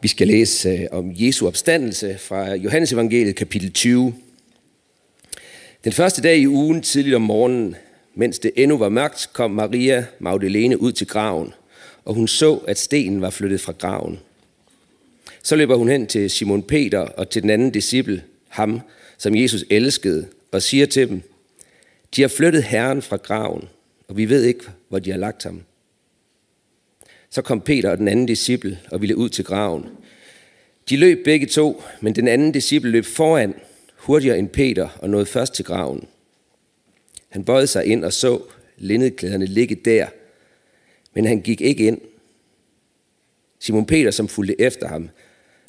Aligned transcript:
Vi 0.00 0.08
skal 0.08 0.26
læse 0.26 0.68
øh, 0.68 0.86
om 0.90 1.12
Jesu 1.14 1.46
opstandelse 1.46 2.18
fra 2.18 2.54
Johannes 2.54 2.92
Evangeliet 2.92 3.36
kapitel 3.36 3.72
20. 3.72 4.14
Den 5.84 5.92
første 5.92 6.22
dag 6.22 6.38
i 6.38 6.46
ugen, 6.46 6.82
tidligt 6.82 7.16
om 7.16 7.22
morgenen, 7.22 7.76
mens 8.14 8.38
det 8.38 8.52
endnu 8.56 8.76
var 8.76 8.88
mørkt, 8.88 9.30
kom 9.32 9.50
Maria 9.50 10.06
Magdalene 10.18 10.80
ud 10.80 10.92
til 10.92 11.06
graven, 11.06 11.52
og 12.04 12.14
hun 12.14 12.28
så, 12.28 12.54
at 12.56 12.78
stenen 12.78 13.20
var 13.20 13.30
flyttet 13.30 13.60
fra 13.60 13.72
graven. 13.72 14.18
Så 15.42 15.56
løber 15.56 15.76
hun 15.76 15.88
hen 15.88 16.06
til 16.06 16.30
Simon 16.30 16.62
Peter 16.62 17.00
og 17.00 17.30
til 17.30 17.42
den 17.42 17.50
anden 17.50 17.70
disciple, 17.70 18.22
ham, 18.48 18.80
som 19.18 19.34
Jesus 19.36 19.64
elskede, 19.70 20.26
og 20.52 20.62
siger 20.62 20.86
til 20.86 21.08
dem, 21.08 21.22
de 22.16 22.20
har 22.20 22.28
flyttet 22.28 22.64
Herren 22.64 23.02
fra 23.02 23.16
graven, 23.16 23.68
og 24.08 24.16
vi 24.16 24.28
ved 24.28 24.42
ikke, 24.42 24.64
hvor 24.88 24.98
de 24.98 25.10
har 25.10 25.18
lagt 25.18 25.42
ham. 25.42 25.62
Så 27.30 27.42
kom 27.42 27.60
Peter 27.60 27.90
og 27.90 27.98
den 27.98 28.08
anden 28.08 28.26
disciple 28.26 28.78
og 28.90 29.00
ville 29.00 29.16
ud 29.16 29.28
til 29.28 29.44
graven. 29.44 29.86
De 30.88 30.96
løb 30.96 31.24
begge 31.24 31.46
to, 31.46 31.82
men 32.00 32.14
den 32.14 32.28
anden 32.28 32.52
disciple 32.52 32.90
løb 32.90 33.04
foran, 33.04 33.54
hurtigere 33.96 34.38
end 34.38 34.48
Peter, 34.48 34.88
og 34.98 35.10
nåede 35.10 35.26
først 35.26 35.54
til 35.54 35.64
graven. 35.64 36.08
Han 37.28 37.44
bøjede 37.44 37.66
sig 37.66 37.84
ind 37.86 38.04
og 38.04 38.12
så 38.12 38.40
lindeklæderne 38.76 39.46
ligge 39.46 39.74
der, 39.74 40.06
men 41.14 41.24
han 41.24 41.40
gik 41.40 41.60
ikke 41.60 41.86
ind. 41.86 42.00
Simon 43.60 43.86
Peter, 43.86 44.10
som 44.10 44.28
fulgte 44.28 44.60
efter 44.60 44.88
ham, 44.88 45.10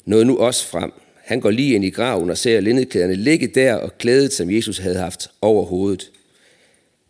nåede 0.04 0.24
nu 0.24 0.38
også 0.38 0.66
frem. 0.66 0.92
Han 1.16 1.40
går 1.40 1.50
lige 1.50 1.74
ind 1.74 1.84
i 1.84 1.90
graven 1.90 2.30
og 2.30 2.38
ser 2.38 2.60
lindeklæderne 2.60 3.14
ligge 3.14 3.46
der 3.46 3.74
og 3.74 3.98
klædet, 3.98 4.32
som 4.32 4.50
Jesus 4.50 4.78
havde 4.78 4.98
haft 4.98 5.30
over 5.42 5.64
hovedet. 5.64 6.10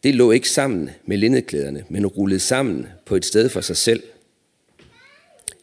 Det 0.02 0.14
lå 0.14 0.30
ikke 0.30 0.48
sammen 0.48 0.90
med 1.06 1.18
lindeklæderne, 1.18 1.84
men 1.88 2.06
rullede 2.06 2.40
sammen 2.40 2.86
på 3.06 3.16
et 3.16 3.24
sted 3.24 3.48
for 3.48 3.60
sig 3.60 3.76
selv– 3.76 4.02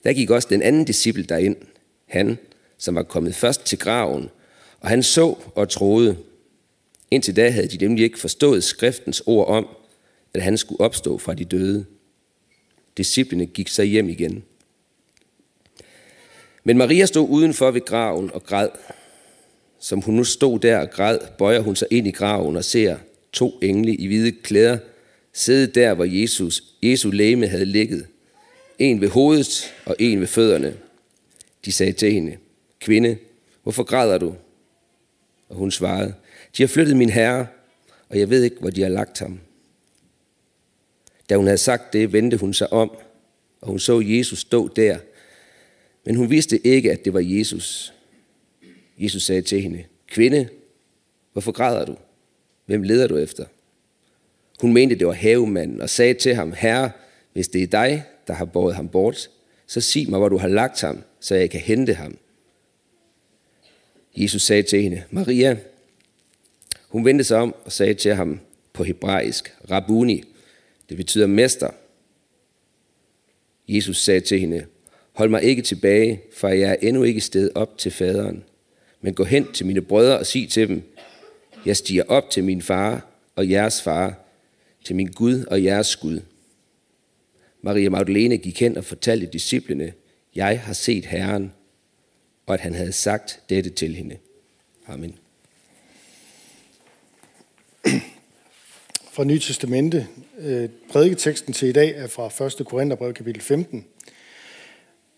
der 0.03 0.13
gik 0.13 0.29
også 0.29 0.47
den 0.51 0.61
anden 0.61 0.85
disciple 0.85 1.23
derind, 1.23 1.55
han, 2.05 2.37
som 2.77 2.95
var 2.95 3.03
kommet 3.03 3.35
først 3.35 3.65
til 3.65 3.77
graven, 3.77 4.29
og 4.79 4.89
han 4.89 5.04
så 5.04 5.35
og 5.55 5.70
troede. 5.70 6.17
Indtil 7.12 7.35
da 7.35 7.49
havde 7.49 7.67
de 7.67 7.85
nemlig 7.85 8.04
ikke 8.04 8.20
forstået 8.20 8.63
skriftens 8.63 9.23
ord 9.26 9.48
om, 9.48 9.67
at 10.34 10.41
han 10.41 10.57
skulle 10.57 10.81
opstå 10.81 11.17
fra 11.17 11.34
de 11.34 11.45
døde. 11.45 11.85
Disciplene 12.98 13.45
gik 13.45 13.67
så 13.67 13.84
hjem 13.84 14.09
igen. 14.09 14.43
Men 16.63 16.77
Maria 16.77 17.05
stod 17.05 17.29
udenfor 17.29 17.71
ved 17.71 17.85
graven 17.85 18.32
og 18.34 18.43
græd. 18.43 18.70
Som 19.79 20.01
hun 20.01 20.13
nu 20.13 20.23
stod 20.23 20.59
der 20.59 20.79
og 20.79 20.89
græd, 20.89 21.20
bøjer 21.37 21.59
hun 21.59 21.76
sig 21.76 21.87
ind 21.91 22.07
i 22.07 22.11
graven 22.11 22.55
og 22.55 22.63
ser 22.63 22.98
to 23.32 23.59
engle 23.61 23.95
i 23.95 24.07
hvide 24.07 24.32
klæder 24.32 24.77
sidde 25.34 25.67
der, 25.67 25.93
hvor 25.93 26.05
Jesus, 26.05 26.63
Jesu 26.84 27.09
læme 27.09 27.48
havde 27.48 27.65
ligget– 27.65 28.07
en 28.79 29.01
ved 29.01 29.09
hovedet 29.09 29.73
og 29.85 29.95
en 29.99 30.20
ved 30.20 30.27
fødderne. 30.27 30.77
De 31.65 31.71
sagde 31.71 31.93
til 31.93 32.11
hende, 32.11 32.37
kvinde, 32.79 33.17
hvorfor 33.63 33.83
græder 33.83 34.17
du? 34.17 34.35
Og 35.49 35.55
hun 35.55 35.71
svarede, 35.71 36.13
de 36.57 36.63
har 36.63 36.67
flyttet 36.67 36.98
min 36.98 37.09
herre, 37.09 37.48
og 38.09 38.20
jeg 38.20 38.29
ved 38.29 38.43
ikke, 38.43 38.57
hvor 38.59 38.70
de 38.70 38.81
har 38.81 38.89
lagt 38.89 39.20
ham. 39.20 39.39
Da 41.29 41.35
hun 41.35 41.45
havde 41.45 41.57
sagt 41.57 41.93
det, 41.93 42.13
vendte 42.13 42.37
hun 42.37 42.53
sig 42.53 42.73
om, 42.73 42.91
og 43.61 43.67
hun 43.67 43.79
så 43.79 43.99
Jesus 43.99 44.39
stå 44.39 44.67
der, 44.67 44.98
men 46.05 46.15
hun 46.15 46.29
vidste 46.29 46.67
ikke, 46.67 46.91
at 46.91 47.05
det 47.05 47.13
var 47.13 47.20
Jesus. 47.23 47.93
Jesus 48.98 49.23
sagde 49.23 49.41
til 49.41 49.61
hende, 49.61 49.83
kvinde, 50.07 50.49
hvorfor 51.31 51.51
græder 51.51 51.85
du? 51.85 51.95
Hvem 52.65 52.83
leder 52.83 53.07
du 53.07 53.17
efter? 53.17 53.45
Hun 54.61 54.73
mente, 54.73 54.95
det 54.95 55.07
var 55.07 55.13
havemanden, 55.13 55.81
og 55.81 55.89
sagde 55.89 56.13
til 56.13 56.35
ham, 56.35 56.53
herre, 56.53 56.91
hvis 57.33 57.48
det 57.48 57.63
er 57.63 57.67
dig, 57.67 58.05
der 58.27 58.33
har 58.33 58.45
båret 58.45 58.75
ham 58.75 58.89
bort, 58.89 59.29
så 59.67 59.81
sig 59.81 60.09
mig, 60.09 60.20
hvor 60.20 60.29
du 60.29 60.37
har 60.37 60.47
lagt 60.47 60.81
ham, 60.81 61.03
så 61.20 61.35
jeg 61.35 61.49
kan 61.49 61.59
hente 61.59 61.93
ham. 61.93 62.17
Jesus 64.17 64.41
sagde 64.41 64.63
til 64.63 64.83
hende, 64.83 65.03
Maria. 65.11 65.57
Hun 66.89 67.05
vendte 67.05 67.23
sig 67.23 67.38
om 67.38 67.55
og 67.66 67.72
sagde 67.72 67.94
til 67.94 68.13
ham 68.16 68.39
på 68.73 68.83
hebraisk, 68.83 69.55
Rabuni, 69.71 70.23
det 70.89 70.97
betyder 70.97 71.27
mester. 71.27 71.69
Jesus 73.67 74.03
sagde 74.03 74.19
til 74.19 74.39
hende, 74.39 74.66
hold 75.13 75.29
mig 75.29 75.43
ikke 75.43 75.61
tilbage, 75.61 76.21
for 76.33 76.47
jeg 76.47 76.71
er 76.71 76.87
endnu 76.87 77.03
ikke 77.03 77.21
sted 77.21 77.49
op 77.55 77.77
til 77.77 77.91
faderen. 77.91 78.43
Men 79.01 79.13
gå 79.13 79.23
hen 79.23 79.51
til 79.53 79.66
mine 79.66 79.81
brødre 79.81 80.19
og 80.19 80.25
sig 80.25 80.47
til 80.47 80.67
dem, 80.67 80.81
jeg 81.66 81.77
stiger 81.77 82.03
op 82.07 82.29
til 82.29 82.43
min 82.43 82.61
far 82.61 83.05
og 83.35 83.49
jeres 83.49 83.81
far, 83.81 84.19
til 84.83 84.95
min 84.95 85.07
Gud 85.07 85.43
og 85.43 85.63
jeres 85.63 85.95
Gud. 85.95 86.21
Maria 87.67 87.89
Magdalene 87.89 88.38
gik 88.38 88.59
hen 88.59 88.78
og 88.78 88.85
fortalte 88.85 89.25
disciplene, 89.25 89.94
jeg 90.35 90.59
har 90.59 90.73
set 90.73 91.05
Herren, 91.05 91.51
og 92.45 92.53
at 92.53 92.59
han 92.59 92.75
havde 92.75 92.91
sagt 92.91 93.39
dette 93.50 93.69
til 93.69 93.95
hende. 93.95 94.17
Amen. 94.88 95.16
Fra 99.11 99.23
Nye 99.23 99.39
Testamente. 99.39 100.07
Øh, 100.39 100.69
prædiketeksten 100.89 101.53
til 101.53 101.67
i 101.67 101.72
dag 101.72 101.94
er 101.95 102.07
fra 102.07 102.45
1. 102.45 102.66
Korintherbrev 102.66 103.13
kapitel 103.13 103.41
15. 103.41 103.85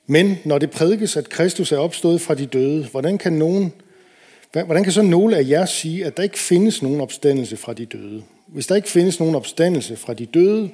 Men 0.08 0.38
når 0.46 0.58
det 0.58 0.72
prædikes, 0.72 1.18
at 1.18 1.30
Kristus 1.30 1.72
er 1.72 1.78
opstået 1.78 2.22
fra 2.22 2.36
de 2.36 2.46
døde, 2.46 2.88
hvordan 2.88 3.18
kan, 3.18 3.34
nogen, 3.34 3.74
hvordan 4.52 4.84
kan 4.84 4.94
så 4.94 5.02
nogle 5.02 5.38
af 5.38 5.50
jer 5.50 5.66
sige, 5.66 6.06
at 6.06 6.18
der 6.18 6.24
ikke 6.24 6.40
findes 6.40 6.82
nogen 6.82 7.02
opstandelse 7.02 7.58
fra 7.58 7.74
de 7.74 7.86
døde? 7.86 8.24
Hvis 8.48 8.68
der 8.68 8.76
ikke 8.76 8.90
findes 8.90 9.20
nogen 9.20 9.36
opstandelse 9.36 9.96
fra 9.96 10.14
de 10.14 10.26
døde, 10.26 10.70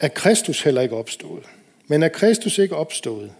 er 0.00 0.08
Kristus 0.08 0.62
heller 0.62 0.80
ikke 0.80 0.96
opstået. 0.96 1.44
Men 1.86 2.02
er 2.02 2.08
Kristus 2.08 2.58
ikke 2.58 2.76
opstået, 2.76 3.30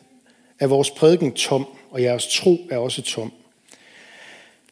er 0.59 0.67
vores 0.67 0.91
prædiken 0.91 1.33
tom, 1.33 1.67
og 1.91 2.03
jeres 2.03 2.27
tro 2.27 2.59
er 2.71 2.77
også 2.77 3.03
tom. 3.03 3.33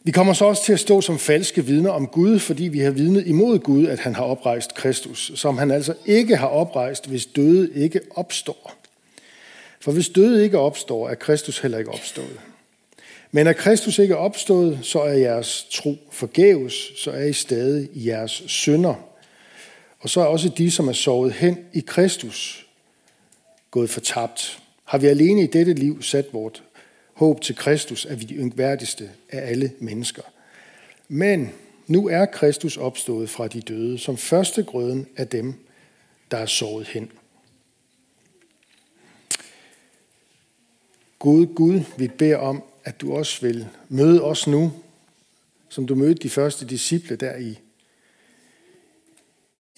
Vi 0.03 0.11
kommer 0.11 0.33
så 0.33 0.45
også 0.45 0.65
til 0.65 0.73
at 0.73 0.81
stå 0.81 1.01
som 1.01 1.19
falske 1.19 1.65
vidner 1.65 1.91
om 1.91 2.07
Gud, 2.07 2.39
fordi 2.39 2.65
vi 2.65 2.79
har 2.79 2.91
vidnet 2.91 3.27
imod 3.27 3.59
Gud, 3.59 3.87
at 3.87 3.99
han 3.99 4.15
har 4.15 4.25
oprejst 4.25 4.75
Kristus, 4.75 5.33
som 5.35 5.59
han 5.59 5.71
altså 5.71 5.95
ikke 6.07 6.37
har 6.37 6.47
oprejst, 6.47 7.09
hvis 7.09 7.27
døde 7.27 7.71
ikke 7.75 8.01
opstår. 8.11 8.75
For 9.81 9.93
hvis 9.93 10.09
døde 10.09 10.45
ikke 10.45 10.59
opstår, 10.59 11.09
er 11.09 11.15
Kristus 11.15 11.59
heller 11.59 11.79
ikke 11.79 11.91
opstået. 11.91 12.41
Men 13.31 13.47
er 13.47 13.53
Kristus 13.53 13.99
ikke 13.99 14.17
opstået, 14.17 14.79
så 14.83 15.01
er 15.01 15.13
jeres 15.13 15.67
tro 15.71 15.97
forgæves, 16.11 16.75
så 16.97 17.11
er 17.11 17.25
I 17.25 17.33
stadig 17.33 17.89
i 17.95 18.09
jeres 18.09 18.43
synder 18.47 18.95
og 20.01 20.11
så 20.11 20.21
er 20.21 20.25
også 20.25 20.49
de, 20.49 20.71
som 20.71 20.89
er 20.89 20.93
sovet 20.93 21.33
hen 21.33 21.59
i 21.73 21.81
Kristus, 21.81 22.67
gået 23.71 23.91
fortabt. 23.91 24.63
Har 24.85 24.99
vi 24.99 25.07
alene 25.07 25.43
i 25.43 25.47
dette 25.47 25.73
liv 25.73 26.03
sat 26.03 26.27
vort 26.33 26.63
håb 27.15 27.41
til 27.41 27.57
Kristus, 27.57 28.05
er 28.05 28.15
vi 28.15 28.25
de 28.25 28.35
yngværdigste 28.35 29.11
af 29.31 29.51
alle 29.51 29.73
mennesker. 29.81 30.23
Men 31.09 31.53
nu 31.87 32.09
er 32.09 32.27
Kristus 32.27 32.77
opstået 32.77 33.31
fra 33.31 33.49
de 33.49 33.61
døde, 33.61 33.99
som 33.99 34.17
første 34.17 34.63
grøden 34.63 35.07
af 35.17 35.29
dem, 35.29 35.55
der 36.31 36.37
er 36.37 36.47
sovet 36.47 36.87
hen. 36.87 37.11
Gud, 41.19 41.47
Gud, 41.47 41.81
vi 41.99 42.09
beder 42.09 42.37
om, 42.37 42.63
at 42.85 43.01
du 43.01 43.15
også 43.15 43.41
vil 43.41 43.69
møde 43.89 44.23
os 44.23 44.47
nu, 44.47 44.73
som 45.69 45.87
du 45.87 45.95
mødte 45.95 46.23
de 46.23 46.31
første 46.31 46.67
disciple 46.67 47.17
der 47.17 47.37
i 47.37 47.59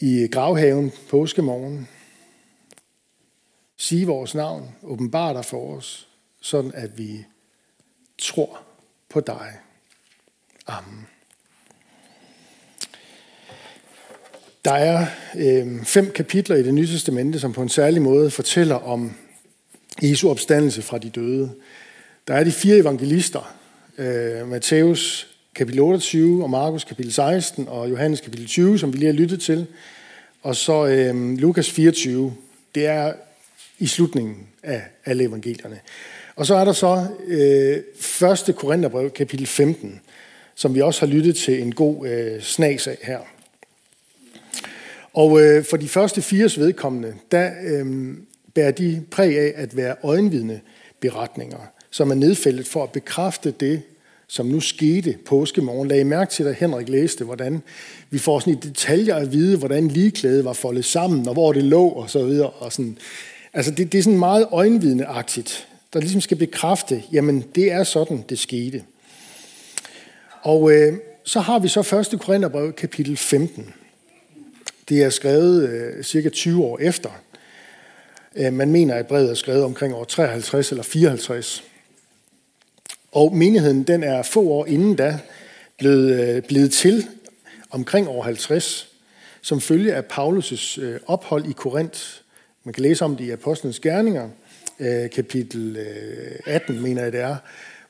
i 0.00 0.28
gravhaven 0.32 0.92
påskemorgen. 1.10 1.88
Sige 3.76 4.06
vores 4.06 4.34
navn, 4.34 4.68
åbenbar 4.82 5.32
dig 5.32 5.44
for 5.44 5.76
os, 5.76 6.08
sådan 6.40 6.72
at 6.74 6.98
vi 6.98 7.24
tror 8.18 8.60
på 9.08 9.20
dig. 9.20 9.52
Amen. 10.66 11.06
Der 14.64 14.72
er 14.72 15.06
øh, 15.36 15.84
fem 15.84 16.10
kapitler 16.10 16.56
i 16.56 16.62
det 16.62 16.74
nye 16.74 16.86
testamente, 16.86 17.40
som 17.40 17.52
på 17.52 17.62
en 17.62 17.68
særlig 17.68 18.02
måde 18.02 18.30
fortæller 18.30 18.74
om 18.74 19.12
Jesu 20.02 20.30
opstandelse 20.30 20.82
fra 20.82 20.98
de 20.98 21.10
døde. 21.10 21.54
Der 22.28 22.34
er 22.34 22.44
de 22.44 22.52
fire 22.52 22.76
evangelister, 22.76 23.54
øh, 23.98 24.48
Matthæus, 24.48 25.28
kapitel 25.54 25.80
28, 25.80 26.42
og 26.42 26.50
Markus 26.50 26.84
kapitel 26.84 27.12
16, 27.12 27.68
og 27.68 27.90
Johannes 27.90 28.20
kapitel 28.20 28.46
20, 28.46 28.78
som 28.78 28.92
vi 28.92 28.98
lige 28.98 29.06
har 29.06 29.20
lyttet 29.20 29.40
til. 29.40 29.66
Og 30.42 30.56
så 30.56 30.86
øh, 30.86 31.38
Lukas 31.38 31.70
24, 31.70 32.34
det 32.74 32.86
er 32.86 33.12
i 33.78 33.86
slutningen 33.86 34.46
af 34.62 34.82
alle 35.04 35.24
evangelierne. 35.24 35.80
Og 36.36 36.46
så 36.46 36.54
er 36.54 36.64
der 36.64 36.72
så 36.72 37.06
øh, 37.26 37.76
1. 38.48 38.56
Korintherbrev, 38.56 39.10
kapitel 39.10 39.46
15, 39.46 40.00
som 40.54 40.74
vi 40.74 40.80
også 40.80 41.06
har 41.06 41.12
lyttet 41.12 41.36
til 41.36 41.62
en 41.62 41.74
god 41.74 42.08
øh, 42.08 42.42
snas 42.42 42.86
af 42.86 42.98
her. 43.02 43.18
Og 45.12 45.42
øh, 45.42 45.64
for 45.64 45.76
de 45.76 45.88
første 45.88 46.22
fires 46.22 46.58
vedkommende, 46.58 47.14
der 47.32 47.50
øh, 47.62 48.14
bærer 48.54 48.70
de 48.70 49.02
præg 49.10 49.38
af 49.38 49.52
at 49.56 49.76
være 49.76 49.96
øjenvidne 50.02 50.60
beretninger, 51.00 51.58
som 51.90 52.10
er 52.10 52.14
nedfældet 52.14 52.66
for 52.66 52.82
at 52.82 52.92
bekræfte 52.92 53.50
det, 53.50 53.82
som 54.28 54.46
nu 54.46 54.60
skete 54.60 55.16
påskemorgen. 55.26 55.88
Lag 55.88 56.00
I 56.00 56.02
mærke 56.02 56.32
til, 56.32 56.44
at 56.44 56.54
Henrik 56.54 56.88
læste, 56.88 57.24
hvordan 57.24 57.62
vi 58.10 58.18
får 58.18 58.40
sådan 58.40 58.52
i 58.52 58.56
detaljer 58.56 59.14
at 59.14 59.32
vide, 59.32 59.58
hvordan 59.58 59.88
ligeklædet 59.88 60.44
var 60.44 60.52
foldet 60.52 60.84
sammen, 60.84 61.28
og 61.28 61.32
hvor 61.32 61.52
det 61.52 61.64
lå, 61.64 61.88
og 61.88 62.10
så 62.10 62.24
videre. 62.24 62.50
Og 62.50 62.72
sådan. 62.72 62.98
Altså, 63.52 63.70
det, 63.70 63.92
det 63.92 63.98
er 63.98 64.02
sådan 64.02 64.18
meget 64.18 64.46
øjenvidneagtigt. 64.50 65.68
der 65.92 66.00
ligesom 66.00 66.20
skal 66.20 66.36
bekræfte, 66.36 67.02
jamen 67.12 67.44
det 67.54 67.72
er 67.72 67.84
sådan, 67.84 68.24
det 68.28 68.38
skete. 68.38 68.82
Og 70.42 70.72
øh, 70.72 70.92
så 71.24 71.40
har 71.40 71.58
vi 71.58 71.68
så 71.68 72.10
1. 72.12 72.20
Korintherbrev 72.20 72.72
kapitel 72.72 73.16
15. 73.16 73.74
Det 74.88 75.02
er 75.02 75.10
skrevet 75.10 75.68
øh, 75.68 76.04
cirka 76.04 76.28
20 76.28 76.64
år 76.64 76.78
efter. 76.78 77.10
Øh, 78.36 78.52
man 78.52 78.70
mener, 78.70 78.94
at 78.94 79.06
brevet 79.06 79.30
er 79.30 79.34
skrevet 79.34 79.64
omkring 79.64 79.94
år 79.94 80.04
53 80.04 80.70
eller 80.70 80.82
54. 80.84 81.64
Og 83.12 83.36
menigheden 83.36 83.82
den 83.82 84.02
er 84.02 84.22
få 84.22 84.42
år 84.48 84.66
inden 84.66 84.96
da 84.96 85.18
blevet, 85.78 86.20
øh, 86.20 86.42
blevet 86.42 86.72
til 86.72 87.06
omkring 87.70 88.08
år 88.08 88.22
50, 88.22 88.88
som 89.42 89.60
følge 89.60 89.94
af 89.94 90.02
Paulus' 90.12 90.80
øh, 90.80 91.00
ophold 91.06 91.46
i 91.46 91.52
Korinth. 91.52 92.00
Man 92.64 92.72
kan 92.72 92.82
læse 92.82 93.04
om 93.04 93.16
det 93.16 93.24
i 93.24 93.30
Apostlenes 93.30 93.80
Gerninger, 93.80 94.28
øh, 94.80 95.10
kapitel 95.10 95.86
18, 96.46 96.82
mener 96.82 97.02
jeg 97.02 97.12
det 97.12 97.20
er, 97.20 97.36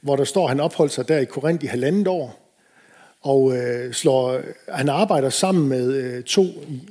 hvor 0.01 0.17
der 0.17 0.25
står, 0.25 0.45
at 0.45 0.49
han 0.49 0.61
opholdt 0.61 0.93
sig 0.93 1.09
der 1.09 1.19
i 1.19 1.25
Korinth 1.25 1.65
i 1.65 1.69
halvandet 1.69 2.09
år, 2.09 2.49
og 3.23 3.57
øh, 3.57 3.93
slår, 3.93 4.41
han 4.69 4.89
arbejder 4.89 5.31
sammen 5.31 5.69
med 5.69 5.93
øh, 5.93 6.23
to 6.23 6.45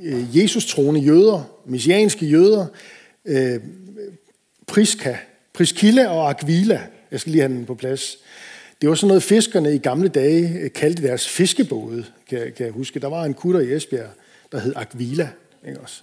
øh, 0.03 0.38
Jesus-troende 0.38 1.00
jøder, 1.00 1.44
messianske 1.65 2.25
jøder, 2.25 2.65
øh, 3.25 3.59
Priska, 4.68 5.15
Priskilla 5.53 6.07
og 6.07 6.29
Aquila. 6.29 6.81
Jeg 7.12 7.19
skal 7.19 7.31
lige 7.31 7.42
have 7.42 7.54
den 7.54 7.65
på 7.65 7.75
plads. 7.75 8.18
Det 8.81 8.89
var 8.89 8.95
sådan 8.95 9.07
noget, 9.07 9.24
fiskerne 9.24 9.75
i 9.75 9.77
gamle 9.77 10.09
dage 10.09 10.59
øh, 10.59 10.71
kaldte 10.71 11.04
deres 11.04 11.30
fiskebåde, 11.30 12.06
kan, 12.30 12.39
kan 12.39 12.65
jeg 12.65 12.74
huske. 12.74 13.00
Der 13.00 13.07
var 13.07 13.24
en 13.24 13.33
kutter 13.33 13.59
i 13.59 13.74
Esbjerg, 13.74 14.09
der 14.51 14.59
hed 14.59 14.74
Aquila. 14.75 15.30
Ikke 15.68 15.80
også? 15.80 16.01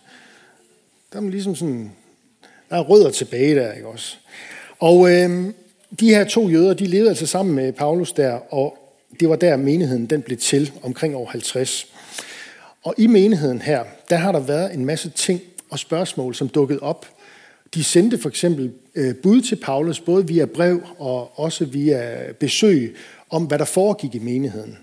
Der 1.13 1.21
er 1.21 1.31
ligesom 1.31 1.55
sådan, 1.55 1.93
der 2.71 2.77
er 2.77 2.81
rødder 2.81 3.11
tilbage 3.11 3.55
der, 3.55 3.73
ikke 3.73 3.89
også? 3.89 4.17
Og 4.79 5.11
øh, 5.11 5.53
de 6.01 6.09
her 6.09 6.25
to 6.25 6.49
jøder, 6.49 6.75
de 6.75 6.87
levede 6.87 7.09
altså 7.09 7.27
sammen 7.27 7.55
med 7.55 7.73
Paulus 7.73 8.13
der, 8.13 8.33
og 8.55 8.79
det 9.21 9.29
var 9.29 9.37
der 9.37 9.57
menigheden 9.57 10.07
den 10.07 10.23
blev 10.23 10.39
til, 10.39 10.73
omkring 10.83 11.17
år 11.17 11.27
50. 11.27 11.87
Og 12.83 12.95
i 12.99 13.07
menigheden 13.07 13.63
her, 13.63 13.85
der 14.11 14.17
har 14.17 14.33
der 14.33 14.41
været 14.41 14.75
en 14.75 14.85
masse 14.85 15.11
ting 15.11 15.41
og 15.71 15.79
spørgsmål, 15.79 16.35
som 16.35 16.49
dukkede 16.49 16.81
op. 16.81 17.07
De 17.75 17.85
sendte 17.85 18.19
for 18.19 18.29
eksempel 18.29 18.73
Øh, 18.95 19.15
bud 19.15 19.41
til 19.41 19.57
Paulus, 19.57 20.01
både 20.01 20.27
via 20.27 20.45
brev 20.45 20.83
og 20.99 21.39
også 21.39 21.65
via 21.65 22.33
besøg, 22.41 22.97
om 23.31 23.45
hvad 23.45 23.59
der 23.59 23.65
foregik 23.65 24.15
i 24.15 24.19
menigheden. 24.19 24.79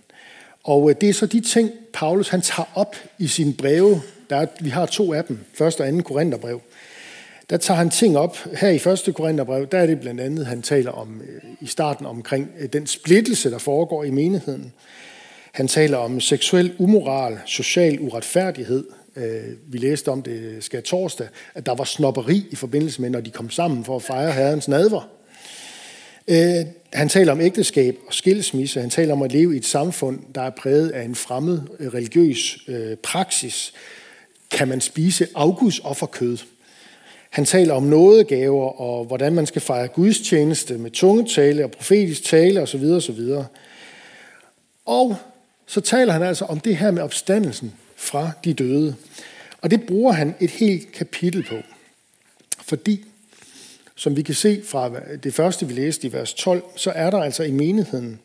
Og 0.64 0.90
øh, 0.90 0.96
det 1.02 1.10
er 1.10 1.14
så 1.14 1.26
de 1.26 1.42
ting, 1.42 1.72
Paulus 1.94 2.30
han 2.30 2.42
tager 2.42 2.70
op 2.76 2.96
i 3.20 3.28
sine 3.28 3.54
breve. 3.54 4.02
Der 4.30 4.36
er, 4.36 4.46
vi 4.62 4.70
har 4.70 4.86
to 4.86 5.14
af 5.14 5.24
dem, 5.24 5.40
første 5.54 5.82
og 5.82 5.88
anden 5.88 6.04
Korintherbrev 6.04 6.62
der 7.52 7.58
tager 7.58 7.78
han 7.78 7.90
ting 7.90 8.18
op. 8.18 8.38
Her 8.54 8.70
i 8.70 8.80
første 8.80 9.14
Korintherbrev, 9.14 9.68
der 9.68 9.78
er 9.78 9.86
det 9.86 10.00
blandt 10.00 10.22
andet, 10.22 10.46
han 10.46 10.62
taler 10.62 10.92
om 10.92 11.22
øh, 11.22 11.42
i 11.62 11.68
starten 11.68 12.06
omkring 12.06 12.50
den 12.74 12.88
splittelse, 12.88 13.52
der 13.52 13.58
foregår 13.58 14.04
i 14.04 14.10
menigheden. 14.10 14.74
Han 15.52 15.68
taler 15.68 15.98
om 15.98 16.20
seksuel 16.20 16.74
umoral, 16.78 17.40
social 17.46 18.00
uretfærdighed. 18.00 18.84
Øh, 19.16 19.44
vi 19.68 19.78
læste 19.78 20.10
om 20.10 20.22
det 20.22 20.32
øh, 20.32 20.62
skal 20.62 20.84
torsdag, 20.84 21.28
at 21.54 21.66
der 21.66 21.76
var 21.76 21.84
snopperi 21.84 22.46
i 22.52 22.56
forbindelse 22.56 23.02
med, 23.02 23.10
når 23.10 23.22
de 23.22 23.32
kom 23.32 23.50
sammen 23.50 23.86
for 23.86 23.96
at 23.96 24.04
fejre 24.04 24.32
herrens 24.32 24.68
nadver. 24.68 25.10
Øh, 26.28 26.66
han 26.94 27.10
taler 27.10 27.32
om 27.32 27.42
ægteskab 27.42 27.98
og 28.08 28.14
skilsmisse. 28.14 28.82
Han 28.82 28.90
taler 28.90 29.14
om 29.14 29.22
at 29.22 29.32
leve 29.32 29.54
i 29.54 29.58
et 29.58 29.66
samfund, 29.66 30.20
der 30.36 30.42
er 30.42 30.50
præget 30.50 30.90
af 30.90 31.04
en 31.04 31.16
fremmed 31.16 31.60
øh, 31.80 31.94
religiøs 31.94 32.70
praksis. 33.04 33.74
Kan 34.52 34.68
man 34.68 34.82
spise 34.82 35.28
afguds 35.36 35.80
offerkød? 35.80 36.38
Han 37.30 37.46
taler 37.46 37.74
om 37.74 37.84
nådegaver 37.84 38.82
og 38.82 39.06
hvordan 39.06 39.34
man 39.34 39.46
skal 39.46 39.62
fejre 39.62 39.88
gudstjeneste 39.88 40.78
med 40.78 40.92
tungetale 40.92 41.64
og 41.64 41.72
profetisk 41.72 42.24
tale 42.24 42.62
osv. 42.62 42.84
osv. 42.84 43.20
Og 44.86 45.16
så 45.66 45.82
taler 45.82 46.14
han 46.14 46.24
altså 46.24 46.46
om 46.46 46.60
det 46.60 46.78
her 46.78 46.92
med 46.92 47.02
opstandelsen 47.02 47.74
fra 48.02 48.32
de 48.44 48.54
døde. 48.54 48.96
Og 49.62 49.72
det 49.72 49.84
bruger 49.88 50.12
han 50.12 50.36
et 50.40 50.50
helt 50.50 50.92
kapitel 50.92 51.44
på. 51.44 51.56
Fordi, 52.62 53.06
som 53.96 54.16
vi 54.16 54.22
kan 54.22 54.36
se 54.36 54.64
fra 54.66 54.92
det 55.24 55.34
første, 55.34 55.68
vi 55.68 55.74
læste 55.74 56.08
i 56.08 56.14
vers 56.14 56.34
12, 56.34 56.64
så 56.76 56.92
er 56.92 57.10
der 57.10 57.18
altså 57.18 57.44
i 57.44 57.52
menigheden 57.52 58.20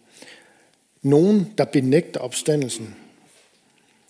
nogen, 1.03 1.53
der 1.59 1.65
benægter 1.65 2.21
opstandelsen. 2.21 2.95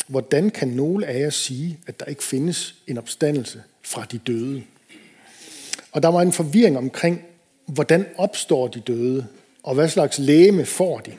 Hvordan 0.06 0.50
kan 0.50 0.68
nogle 0.68 1.06
af 1.06 1.20
jer 1.20 1.30
sige, 1.30 1.78
at 1.86 2.00
der 2.00 2.06
ikke 2.06 2.24
findes 2.24 2.74
en 2.86 2.98
opstandelse 2.98 3.62
fra 3.82 4.06
de 4.12 4.18
døde? 4.18 4.62
Og 5.92 6.02
der 6.02 6.08
var 6.08 6.22
en 6.22 6.32
forvirring 6.32 6.78
omkring, 6.78 7.24
hvordan 7.66 8.06
opstår 8.16 8.68
de 8.68 8.80
døde, 8.80 9.26
og 9.62 9.74
hvad 9.74 9.88
slags 9.88 10.18
lægeme 10.18 10.64
får 10.66 10.98
de. 10.98 11.12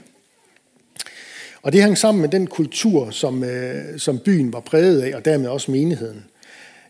Og 1.68 1.74
det 1.74 1.82
hang 1.82 1.98
sammen 1.98 2.22
med 2.22 2.30
den 2.30 2.48
kultur, 2.48 3.10
som, 3.10 3.44
øh, 3.44 4.00
som 4.00 4.20
byen 4.20 4.54
var 4.54 4.60
præget 4.60 5.02
af, 5.02 5.16
og 5.16 5.26
dermed 5.26 5.50
også 5.50 5.72
menigheden. 5.72 6.26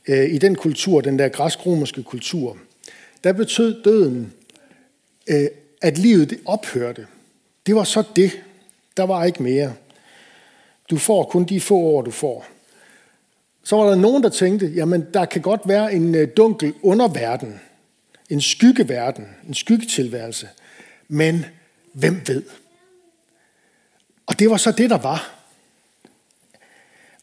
Øh, 0.07 0.33
I 0.33 0.37
den 0.37 0.55
kultur, 0.55 1.01
den 1.01 1.19
der 1.19 1.29
græsk-romerske 1.29 2.03
kultur, 2.03 2.57
der 3.23 3.33
betød 3.33 3.83
døden, 3.83 4.33
øh, 5.27 5.47
at 5.81 5.97
livet 5.97 6.29
det 6.29 6.39
ophørte. 6.45 7.07
Det 7.65 7.75
var 7.75 7.83
så 7.83 8.03
det. 8.15 8.31
Der 8.97 9.03
var 9.03 9.23
ikke 9.23 9.43
mere. 9.43 9.73
Du 10.89 10.97
får 10.97 11.23
kun 11.23 11.43
de 11.43 11.61
få 11.61 11.75
år, 11.75 12.01
du 12.01 12.11
får. 12.11 12.45
Så 13.63 13.75
var 13.75 13.89
der 13.89 13.95
nogen, 13.95 14.23
der 14.23 14.29
tænkte, 14.29 14.67
jamen 14.67 15.05
der 15.13 15.25
kan 15.25 15.41
godt 15.41 15.61
være 15.65 15.93
en 15.93 16.15
øh, 16.15 16.27
dunkel 16.37 16.73
underverden, 16.81 17.59
en 18.29 18.41
skyggeverden, 18.41 19.25
en 19.47 19.53
skyggetilværelse. 19.53 20.47
Men 21.07 21.45
hvem 21.93 22.21
ved? 22.27 22.43
Og 24.37 24.41
det 24.41 24.49
var 24.49 24.57
så 24.57 24.71
det, 24.71 24.89
der 24.89 24.97
var. 24.97 25.35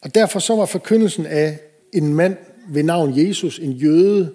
Og 0.00 0.14
derfor 0.14 0.38
så 0.38 0.56
var 0.56 0.66
forkyndelsen 0.66 1.26
af 1.26 1.58
en 1.92 2.14
mand 2.14 2.36
ved 2.68 2.82
navn 2.82 3.26
Jesus, 3.26 3.58
en 3.58 3.72
jøde 3.72 4.32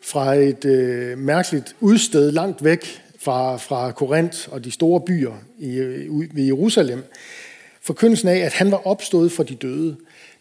fra 0.00 0.34
et 0.34 0.64
øh, 0.64 1.18
mærkeligt 1.18 1.76
udsted 1.80 2.32
langt 2.32 2.64
væk 2.64 3.02
fra, 3.18 3.56
fra 3.56 3.92
Korinth 3.92 4.52
og 4.52 4.64
de 4.64 4.70
store 4.70 5.00
byer 5.00 5.34
i, 5.58 5.74
øh, 5.74 6.28
i 6.36 6.46
Jerusalem. 6.46 7.04
Forkyndelsen 7.80 8.28
af, 8.28 8.38
at 8.38 8.52
han 8.52 8.70
var 8.70 8.86
opstået 8.86 9.32
for 9.32 9.42
de 9.42 9.54
døde, 9.54 9.96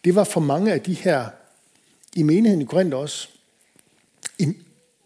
det 0.06 0.16
var 0.16 0.24
for 0.24 0.42
mange 0.42 0.74
af 0.74 0.82
de 0.82 0.94
her 0.94 1.26
i 2.16 2.24
menigheden 2.24 2.62
i 2.62 2.66
Korinth 2.66 2.96
også 2.96 3.30
en 4.40 4.58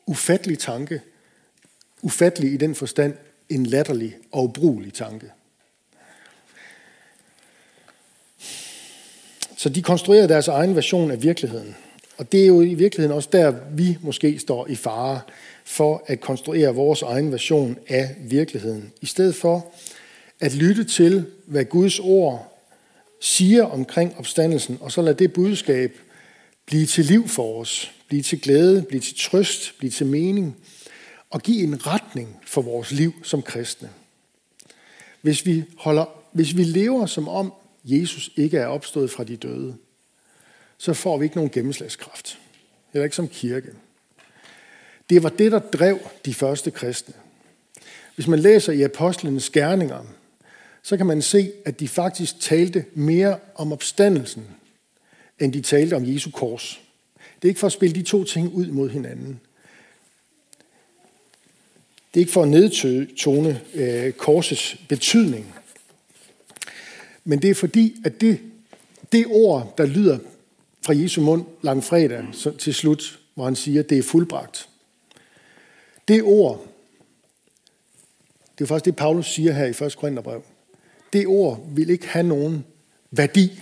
ufattelig 0.05 0.59
tanke. 0.59 1.01
Ufattelig 2.01 2.53
i 2.53 2.57
den 2.57 2.75
forstand 2.75 3.13
en 3.49 3.65
latterlig 3.65 4.17
og 4.31 4.43
ubrugelig 4.43 4.93
tanke. 4.93 5.31
Så 9.65 9.69
de 9.69 9.81
konstruerede 9.81 10.27
deres 10.27 10.47
egen 10.47 10.75
version 10.75 11.11
af 11.11 11.23
virkeligheden. 11.23 11.75
Og 12.17 12.31
det 12.31 12.41
er 12.41 12.45
jo 12.45 12.61
i 12.61 12.73
virkeligheden 12.73 13.15
også 13.15 13.29
der, 13.31 13.53
vi 13.71 13.97
måske 14.01 14.39
står 14.39 14.67
i 14.67 14.75
fare 14.75 15.19
for 15.63 16.03
at 16.07 16.19
konstruere 16.19 16.75
vores 16.75 17.01
egen 17.01 17.31
version 17.31 17.77
af 17.87 18.15
virkeligheden. 18.19 18.91
I 19.01 19.05
stedet 19.05 19.35
for 19.35 19.73
at 20.39 20.55
lytte 20.55 20.83
til, 20.83 21.25
hvad 21.45 21.65
Guds 21.65 21.99
ord 21.99 22.61
siger 23.21 23.63
omkring 23.63 24.15
opstandelsen, 24.17 24.77
og 24.81 24.91
så 24.91 25.01
lade 25.01 25.15
det 25.19 25.33
budskab 25.33 25.91
blive 26.65 26.85
til 26.85 27.05
liv 27.05 27.27
for 27.27 27.61
os 27.61 27.91
blive 28.07 28.21
til 28.21 28.41
glæde, 28.41 28.81
blive 28.81 29.01
til 29.01 29.15
trøst, 29.19 29.73
blive 29.77 29.91
til 29.91 30.05
mening 30.05 30.57
og 31.29 31.41
give 31.41 31.63
en 31.63 31.87
retning 31.87 32.39
for 32.47 32.61
vores 32.61 32.91
liv 32.91 33.13
som 33.23 33.41
kristne. 33.41 33.89
Hvis 35.21 35.45
vi, 35.45 35.63
holder, 35.77 36.05
hvis 36.31 36.57
vi 36.57 36.63
lever 36.63 37.05
som 37.05 37.27
om 37.27 37.53
Jesus 37.85 38.31
ikke 38.35 38.57
er 38.57 38.67
opstået 38.67 39.11
fra 39.11 39.23
de 39.23 39.37
døde, 39.37 39.75
så 40.77 40.93
får 40.93 41.17
vi 41.17 41.25
ikke 41.25 41.35
nogen 41.35 41.51
gennemslagskraft. 41.51 42.39
Heller 42.93 43.03
ikke 43.03 43.15
som 43.15 43.27
kirke. 43.27 43.71
Det 45.09 45.23
var 45.23 45.29
det, 45.29 45.51
der 45.51 45.59
drev 45.59 45.99
de 46.25 46.33
første 46.33 46.71
kristne. 46.71 47.13
Hvis 48.15 48.27
man 48.27 48.39
læser 48.39 48.73
i 48.73 48.81
apostlenes 48.81 49.49
gerninger, 49.49 50.03
så 50.83 50.97
kan 50.97 51.05
man 51.05 51.21
se, 51.21 51.51
at 51.65 51.79
de 51.79 51.87
faktisk 51.87 52.39
talte 52.39 52.85
mere 52.93 53.39
om 53.55 53.71
opstandelsen, 53.71 54.47
end 55.39 55.53
de 55.53 55.61
talte 55.61 55.95
om 55.95 56.13
Jesu 56.13 56.31
kors. 56.31 56.81
Det 57.35 57.47
er 57.47 57.49
ikke 57.49 57.59
for 57.59 57.67
at 57.67 57.73
spille 57.73 57.95
de 57.95 58.03
to 58.03 58.23
ting 58.23 58.53
ud 58.53 58.67
mod 58.67 58.89
hinanden. 58.89 59.39
Det 62.13 62.19
er 62.19 62.23
ikke 62.23 62.31
for 62.31 62.43
at 62.43 62.47
nedtone 62.47 63.61
øh, 63.73 64.13
korsets 64.13 64.77
betydning. 64.89 65.55
Men 67.25 67.41
det 67.41 67.49
er 67.49 67.55
fordi, 67.55 67.95
at 68.05 68.21
det, 68.21 68.39
det 69.11 69.25
ord, 69.29 69.73
der 69.77 69.85
lyder 69.85 70.17
fra 70.81 70.93
Jesu 70.95 71.21
mund 71.21 71.45
langfredag 71.61 72.25
til 72.59 72.73
slut, 72.73 73.19
hvor 73.33 73.45
han 73.45 73.55
siger, 73.55 73.79
at 73.79 73.89
det 73.89 73.97
er 73.97 74.03
fuldbragt. 74.03 74.69
Det 76.07 76.23
ord, 76.23 76.65
det 78.57 78.63
er 78.63 78.67
faktisk 78.67 78.85
det, 78.85 78.95
Paulus 78.95 79.27
siger 79.27 79.51
her 79.51 79.65
i 79.65 79.85
1. 79.85 79.97
Korintherbrev. 79.97 80.43
Det 81.13 81.27
ord 81.27 81.65
vil 81.69 81.89
ikke 81.89 82.07
have 82.07 82.27
nogen 82.27 82.65
værdi 83.11 83.61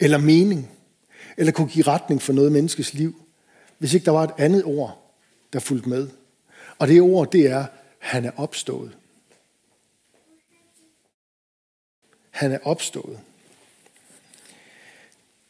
eller 0.00 0.18
mening 0.18 0.70
eller 1.36 1.52
kunne 1.52 1.68
give 1.68 1.86
retning 1.86 2.22
for 2.22 2.32
noget 2.32 2.52
menneskes 2.52 2.94
liv, 2.94 3.22
hvis 3.78 3.94
ikke 3.94 4.04
der 4.04 4.10
var 4.10 4.24
et 4.24 4.34
andet 4.38 4.64
ord, 4.64 5.14
der 5.52 5.58
fulgte 5.58 5.88
med. 5.88 6.08
Og 6.78 6.88
det 6.88 7.00
ord, 7.00 7.32
det 7.32 7.46
er, 7.46 7.66
han 7.98 8.24
er 8.24 8.30
opstået. 8.36 8.96
Han 12.34 12.52
er 12.52 12.58
opstået. 12.62 13.20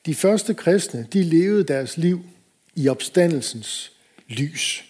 De 0.07 0.15
første 0.15 0.55
kristne, 0.55 1.09
de 1.13 1.23
levede 1.23 1.65
deres 1.65 1.97
liv 1.97 2.25
i 2.75 2.89
opstandelsens 2.89 3.93
lys. 4.29 4.85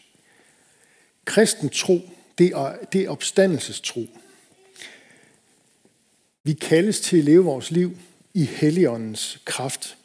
Kristen 1.24 1.70
tro, 1.70 2.10
det 2.38 2.46
er, 2.46 2.76
det 2.92 3.00
er 3.00 3.10
opstandelsestro. 3.10 4.06
Vi 6.42 6.52
kaldes 6.52 7.00
til 7.00 7.18
at 7.18 7.24
leve 7.24 7.44
vores 7.44 7.70
liv 7.70 7.98
i 8.34 8.44
Helligåndens 8.44 9.40
kraft. 9.44 9.96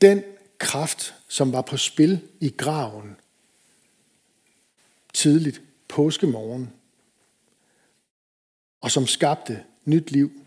Den 0.00 0.22
kraft, 0.58 1.14
som 1.28 1.52
var 1.52 1.62
på 1.62 1.76
spil 1.76 2.20
i 2.40 2.54
graven 2.56 3.16
tidligt 5.12 5.62
påskemorgen, 5.88 6.72
og 8.80 8.90
som 8.90 9.06
skabte 9.06 9.64
nyt 9.84 10.10
liv 10.10 10.43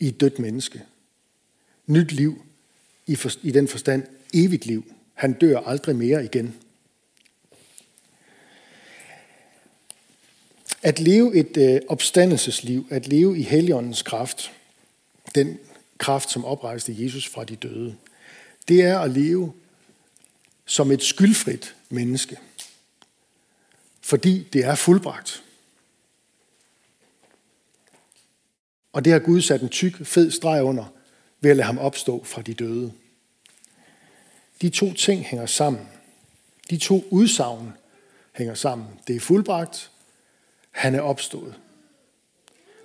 i 0.00 0.08
et 0.08 0.20
dødt 0.20 0.38
menneske. 0.38 0.82
Nyt 1.86 2.12
liv 2.12 2.42
i, 3.06 3.16
for, 3.16 3.30
i 3.42 3.50
den 3.50 3.68
forstand 3.68 4.02
evigt 4.34 4.66
liv. 4.66 4.92
Han 5.14 5.32
dør 5.32 5.58
aldrig 5.58 5.96
mere 5.96 6.24
igen. 6.24 6.54
At 10.82 11.00
leve 11.00 11.36
et 11.36 11.56
øh, 11.56 11.80
opstandelsesliv, 11.88 12.86
at 12.90 13.08
leve 13.08 13.38
i 13.38 13.42
Helligåndens 13.42 14.02
kraft, 14.02 14.52
den 15.34 15.58
kraft, 15.98 16.30
som 16.30 16.44
oprejste 16.44 16.94
Jesus 16.98 17.28
fra 17.28 17.44
de 17.44 17.56
døde, 17.56 17.96
det 18.68 18.82
er 18.82 18.98
at 18.98 19.10
leve 19.10 19.52
som 20.66 20.90
et 20.90 21.02
skyldfrit 21.02 21.76
menneske. 21.88 22.38
Fordi 24.00 24.48
det 24.52 24.64
er 24.64 24.74
fuldbragt. 24.74 25.44
Og 28.98 29.04
det 29.04 29.12
har 29.12 29.18
Gud 29.18 29.40
sat 29.40 29.62
en 29.62 29.68
tyk, 29.68 30.06
fed 30.06 30.30
streg 30.30 30.62
under 30.62 30.84
ved 31.40 31.50
at 31.50 31.56
lade 31.56 31.66
ham 31.66 31.78
opstå 31.78 32.24
fra 32.24 32.42
de 32.42 32.54
døde. 32.54 32.92
De 34.62 34.70
to 34.70 34.92
ting 34.92 35.24
hænger 35.24 35.46
sammen. 35.46 35.88
De 36.70 36.76
to 36.76 37.04
udsagn 37.10 37.72
hænger 38.32 38.54
sammen. 38.54 38.88
Det 39.06 39.16
er 39.16 39.20
fuldbragt. 39.20 39.90
Han 40.70 40.94
er 40.94 41.00
opstået. 41.00 41.54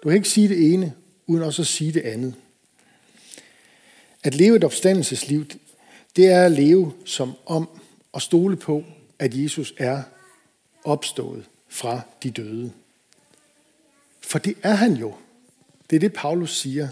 Du 0.03 0.10
kan 0.10 0.15
ikke 0.15 0.29
sige 0.29 0.48
det 0.48 0.74
ene, 0.74 0.93
uden 1.27 1.43
også 1.43 1.62
at 1.62 1.67
sige 1.67 1.91
det 1.91 2.01
andet. 2.01 2.36
At 4.24 4.36
leve 4.36 4.55
et 4.55 4.63
opstandelsesliv, 4.63 5.46
det 6.15 6.27
er 6.27 6.46
at 6.46 6.51
leve 6.51 6.93
som 7.05 7.34
om 7.46 7.70
og 8.12 8.22
stole 8.22 8.55
på, 8.55 8.84
at 9.20 9.43
Jesus 9.43 9.74
er 9.77 10.03
opstået 10.84 11.46
fra 11.67 12.01
de 12.24 12.32
døde. 12.32 12.72
For 14.22 14.39
det 14.39 14.58
er 14.63 14.74
han 14.74 14.93
jo. 14.93 15.13
Det 15.89 15.95
er 15.95 15.99
det, 15.99 16.13
Paulus 16.13 16.57
siger. 16.57 16.87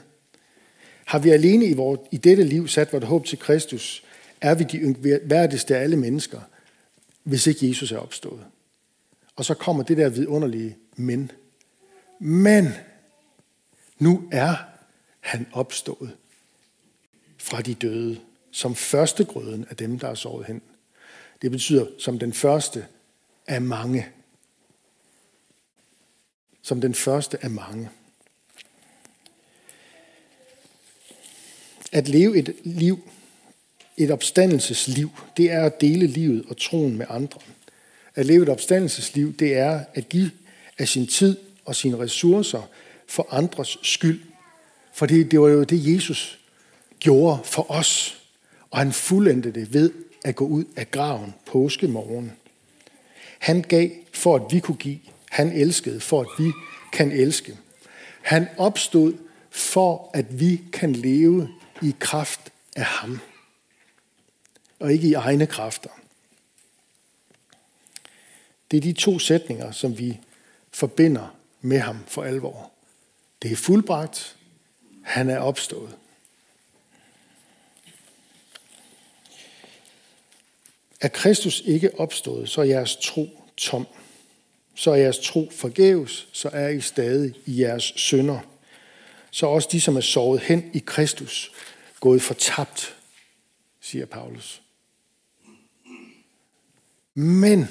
Har 1.05 1.19
vi 1.19 1.29
alene 1.29 1.65
i, 1.65 1.73
vores, 1.73 1.99
i 2.11 2.17
dette 2.17 2.43
liv 2.43 2.67
sat 2.67 2.93
vores 2.93 3.05
håb 3.05 3.25
til 3.25 3.39
Kristus, 3.39 4.03
er 4.41 4.55
vi 4.55 4.63
de 4.63 5.19
værdigste 5.23 5.77
af 5.77 5.83
alle 5.83 5.97
mennesker, 5.97 6.41
hvis 7.23 7.47
ikke 7.47 7.67
Jesus 7.67 7.91
er 7.91 7.97
opstået. 7.97 8.45
Og 9.35 9.45
så 9.45 9.53
kommer 9.53 9.83
det 9.83 9.97
der 9.97 10.09
vidunderlige 10.09 10.77
men. 10.95 11.31
Men 12.19 12.67
nu 13.99 14.29
er 14.31 14.55
han 15.19 15.47
opstået 15.53 16.17
fra 17.37 17.61
de 17.61 17.73
døde, 17.73 18.19
som 18.51 18.75
første 18.75 19.25
grøden 19.25 19.65
af 19.69 19.77
dem, 19.77 19.99
der 19.99 20.07
er 20.07 20.15
sovet 20.15 20.45
hen. 20.45 20.61
Det 21.41 21.51
betyder 21.51 21.87
som 21.99 22.19
den 22.19 22.33
første 22.33 22.85
af 23.47 23.61
mange. 23.61 24.07
Som 26.61 26.81
den 26.81 26.93
første 26.93 27.43
af 27.43 27.49
mange. 27.49 27.89
At 31.91 32.07
leve 32.07 32.37
et 32.37 32.55
liv, 32.63 32.99
et 33.97 34.11
opstandelsesliv, 34.11 35.09
det 35.37 35.51
er 35.51 35.63
at 35.63 35.81
dele 35.81 36.07
livet 36.07 36.45
og 36.49 36.57
troen 36.57 36.97
med 36.97 37.05
andre. 37.09 37.39
At 38.15 38.25
leve 38.25 38.43
et 38.43 38.49
opstandelsesliv, 38.49 39.33
det 39.33 39.57
er 39.57 39.83
at 39.93 40.09
give 40.09 40.31
af 40.77 40.87
sin 40.87 41.07
tid 41.07 41.37
og 41.65 41.75
sine 41.75 41.99
ressourcer 41.99 42.61
for 43.07 43.27
andres 43.31 43.77
skyld. 43.83 44.21
For 44.93 45.05
det, 45.05 45.31
det 45.31 45.41
var 45.41 45.47
jo 45.47 45.63
det, 45.63 45.93
Jesus 45.93 46.39
gjorde 46.99 47.39
for 47.43 47.71
os. 47.71 48.21
Og 48.71 48.77
han 48.77 48.91
fuldendte 48.91 49.51
det 49.51 49.73
ved 49.73 49.91
at 50.23 50.35
gå 50.35 50.45
ud 50.45 50.63
af 50.75 50.91
graven 50.91 51.33
påskemorgen. 51.45 52.31
Han 53.39 53.61
gav 53.61 53.89
for, 54.13 54.35
at 54.35 54.41
vi 54.51 54.59
kunne 54.59 54.77
give. 54.77 54.99
Han 55.29 55.51
elskede 55.51 55.99
for, 55.99 56.21
at 56.21 56.27
vi 56.45 56.51
kan 56.93 57.11
elske. 57.11 57.57
Han 58.21 58.47
opstod 58.57 59.13
for, 59.49 60.09
at 60.13 60.39
vi 60.39 60.61
kan 60.73 60.93
leve 60.93 61.49
i 61.81 61.95
kraft 61.99 62.51
af 62.75 62.85
ham. 62.85 63.19
Og 64.79 64.93
ikke 64.93 65.07
i 65.07 65.13
egne 65.13 65.47
kræfter. 65.47 65.89
Det 68.71 68.77
er 68.77 68.81
de 68.81 68.93
to 68.93 69.19
sætninger, 69.19 69.71
som 69.71 69.97
vi 69.97 70.19
forbinder 70.71 71.35
med 71.61 71.79
ham 71.79 72.03
for 72.07 72.23
alvor. 72.23 72.71
Det 73.41 73.51
er 73.51 73.55
fuldbragt. 73.55 74.35
Han 75.03 75.29
er 75.29 75.39
opstået. 75.39 75.97
Er 81.01 81.07
Kristus 81.07 81.61
ikke 81.65 81.99
opstået, 81.99 82.49
så 82.49 82.61
er 82.61 82.65
jeres 82.65 82.95
tro 82.95 83.43
tom. 83.57 83.87
Så 84.75 84.91
er 84.91 84.95
jeres 84.95 85.19
tro 85.19 85.49
forgæves, 85.51 86.27
så 86.31 86.49
er 86.53 86.67
I 86.67 86.81
stadig 86.81 87.35
i 87.45 87.61
jeres 87.61 87.83
synder. 87.83 88.39
Så 89.31 89.45
også 89.45 89.69
de, 89.71 89.81
som 89.81 89.97
er 89.97 90.01
sovet 90.01 90.41
hen 90.41 90.71
i 90.73 90.79
Kristus, 90.85 91.51
gået 92.01 92.21
fortabt, 92.21 92.97
siger 93.79 94.05
Paulus. 94.05 94.61
Men, 97.13 97.65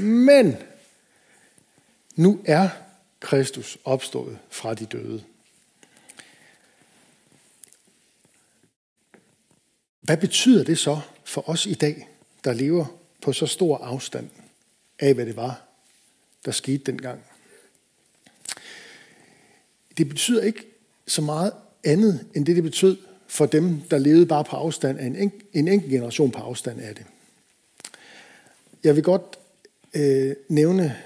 men, 0.00 0.56
nu 2.14 2.42
er 2.44 2.68
Kristus 3.20 3.78
opstået 3.84 4.38
fra 4.50 4.74
de 4.74 4.86
døde. 4.86 5.24
Hvad 10.00 10.16
betyder 10.16 10.64
det 10.64 10.78
så 10.78 11.00
for 11.24 11.48
os 11.48 11.66
i 11.66 11.74
dag, 11.74 12.08
der 12.44 12.52
lever 12.52 12.86
på 13.22 13.32
så 13.32 13.46
stor 13.46 13.78
afstand 13.78 14.30
af, 14.98 15.14
hvad 15.14 15.26
det 15.26 15.36
var, 15.36 15.62
der 16.44 16.50
skete 16.52 16.84
dengang? 16.84 17.24
Det 19.96 20.08
betyder 20.08 20.42
ikke 20.42 20.64
så 21.06 21.22
meget 21.22 21.52
andet, 21.84 22.26
end 22.34 22.46
det, 22.46 22.56
det 22.56 22.64
betød 22.64 22.96
for 23.28 23.46
dem, 23.46 23.80
der 23.90 23.98
levede 23.98 24.26
bare 24.26 24.44
på 24.44 24.56
afstand 24.56 24.98
af 24.98 25.06
en, 25.06 25.16
en, 25.16 25.32
en 25.52 25.68
enkelt 25.68 25.92
generation 25.92 26.30
på 26.30 26.38
afstand 26.38 26.80
af 26.80 26.94
det. 26.94 27.04
Jeg 28.84 28.96
vil 28.96 29.02
godt 29.04 29.38
øh, 29.94 30.36
nævne 30.48 30.96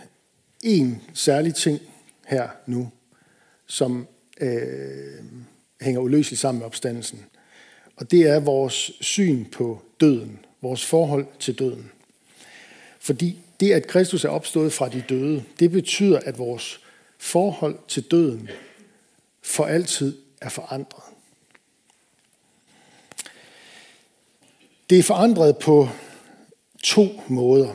en 0.63 1.03
særlig 1.15 1.55
ting 1.55 1.81
her 2.27 2.49
nu, 2.67 2.91
som 3.67 4.07
øh, 4.41 5.25
hænger 5.81 6.01
uløseligt 6.01 6.41
sammen 6.41 6.59
med 6.59 6.67
opstandelsen. 6.67 7.25
Og 7.97 8.11
det 8.11 8.23
er 8.23 8.41
vores 8.41 8.93
syn 9.01 9.45
på 9.45 9.83
døden, 10.01 10.39
vores 10.63 10.87
forhold 10.87 11.27
til 11.39 11.59
døden. 11.59 11.91
Fordi 13.01 13.39
det, 13.61 13.73
at 13.73 13.87
Kristus 13.87 14.25
er 14.25 14.29
opstået 14.29 14.73
fra 14.73 14.89
de 14.89 15.05
døde, 15.09 15.45
det 15.61 15.71
betyder, 15.71 16.19
at 16.19 16.39
vores 16.39 16.81
forhold 17.19 17.79
til 17.89 18.03
døden 18.03 18.51
for 19.43 19.65
altid 19.65 20.17
er 20.41 20.49
forandret. 20.49 21.03
Det 24.91 24.99
er 24.99 25.03
forandret 25.03 25.59
på 25.59 25.89
to 26.83 27.23
måder. 27.29 27.75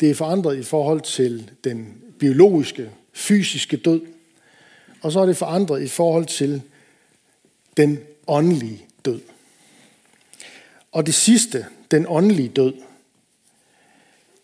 Det 0.00 0.10
er 0.10 0.14
forandret 0.14 0.58
i 0.58 0.62
forhold 0.62 1.00
til 1.00 1.50
den 1.64 2.02
biologiske, 2.18 2.90
fysiske 3.12 3.76
død, 3.76 4.00
og 5.02 5.12
så 5.12 5.20
er 5.20 5.26
det 5.26 5.36
forandret 5.36 5.82
i 5.82 5.88
forhold 5.88 6.26
til 6.26 6.62
den 7.76 7.98
åndelige 8.26 8.86
død. 9.04 9.20
Og 10.92 11.06
det 11.06 11.14
sidste, 11.14 11.66
den 11.90 12.06
åndelige 12.08 12.48
død, 12.48 12.74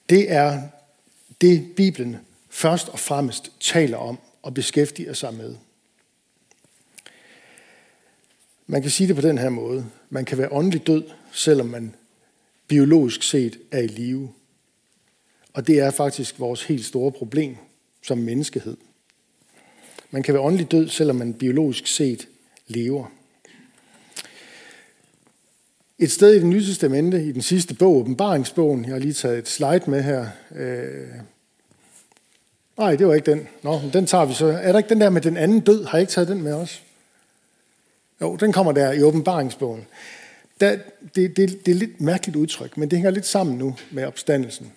det 0.08 0.32
er 0.32 0.62
det, 1.40 1.76
Bibelen 1.76 2.16
først 2.50 2.88
og 2.88 2.98
fremmest 2.98 3.52
taler 3.60 3.96
om 3.96 4.18
og 4.42 4.54
beskæftiger 4.54 5.12
sig 5.12 5.34
med. 5.34 5.56
Man 8.66 8.82
kan 8.82 8.90
sige 8.90 9.08
det 9.08 9.16
på 9.16 9.22
den 9.22 9.38
her 9.38 9.48
måde. 9.48 9.86
Man 10.10 10.24
kan 10.24 10.38
være 10.38 10.52
åndelig 10.52 10.86
død, 10.86 11.02
selvom 11.32 11.66
man 11.66 11.94
biologisk 12.68 13.22
set 13.22 13.58
er 13.70 13.80
i 13.80 13.86
live. 13.86 14.28
Og 15.52 15.66
det 15.66 15.80
er 15.80 15.90
faktisk 15.90 16.40
vores 16.40 16.64
helt 16.64 16.84
store 16.84 17.12
problem 17.12 17.56
som 18.02 18.18
menneskehed. 18.18 18.76
Man 20.10 20.22
kan 20.22 20.34
være 20.34 20.42
åndelig 20.42 20.70
død, 20.70 20.88
selvom 20.88 21.16
man 21.16 21.34
biologisk 21.34 21.86
set 21.86 22.28
lever. 22.66 23.06
Et 25.98 26.10
sted 26.10 26.34
i 26.34 26.38
det 26.38 26.46
nye 26.46 26.66
testamente, 26.66 27.24
i 27.24 27.32
den 27.32 27.42
sidste 27.42 27.74
bog, 27.74 27.96
åbenbaringsbogen, 27.96 28.84
jeg 28.84 28.92
har 28.92 28.98
lige 28.98 29.12
taget 29.12 29.38
et 29.38 29.48
slide 29.48 29.82
med 29.86 30.02
her. 30.02 30.26
Øh, 30.56 31.08
nej, 32.78 32.96
det 32.96 33.06
var 33.06 33.14
ikke 33.14 33.30
den. 33.30 33.48
Nå, 33.62 33.80
den 33.92 34.06
tager 34.06 34.24
vi 34.24 34.34
så. 34.34 34.46
Er 34.46 34.72
der 34.72 34.78
ikke 34.78 34.88
den 34.88 35.00
der 35.00 35.10
med 35.10 35.20
den 35.20 35.36
anden 35.36 35.60
død? 35.60 35.84
Har 35.84 35.98
jeg 35.98 36.02
ikke 36.02 36.12
taget 36.12 36.28
den 36.28 36.42
med 36.42 36.52
os? 36.52 36.83
Jo, 38.24 38.36
den 38.36 38.52
kommer 38.52 38.72
der 38.72 38.92
i 38.92 39.02
åbenbaringsbogen. 39.02 39.86
Der, 40.60 40.78
det, 41.14 41.36
det, 41.36 41.36
det 41.36 41.68
er 41.68 41.72
et 41.72 41.76
lidt 41.76 42.00
mærkeligt 42.00 42.36
udtryk, 42.36 42.76
men 42.76 42.90
det 42.90 42.98
hænger 42.98 43.10
lidt 43.10 43.26
sammen 43.26 43.58
nu 43.58 43.76
med 43.90 44.04
opstandelsen. 44.04 44.72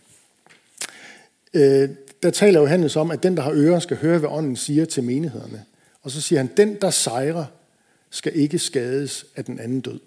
Øh, 1.54 1.90
der 2.24 2.30
taler 2.30 2.60
Johannes 2.60 2.96
om, 2.96 3.12
at 3.12 3.24
den, 3.24 3.38
der 3.38 3.44
har 3.44 3.52
ører, 3.54 3.80
skal 3.80 3.98
høre, 3.98 4.20
hvad 4.20 4.30
ånden 4.30 4.56
siger 4.56 4.86
til 4.86 5.04
menighederne. 5.04 5.66
Og 6.02 6.12
så 6.12 6.22
siger 6.22 6.40
han, 6.40 6.50
den, 6.58 6.76
der 6.82 6.90
sejrer, 6.90 7.46
skal 8.10 8.36
ikke 8.36 8.60
skades 8.60 9.26
af 9.36 9.46
den 9.46 9.60
anden 9.60 9.82
død. 9.82 10.00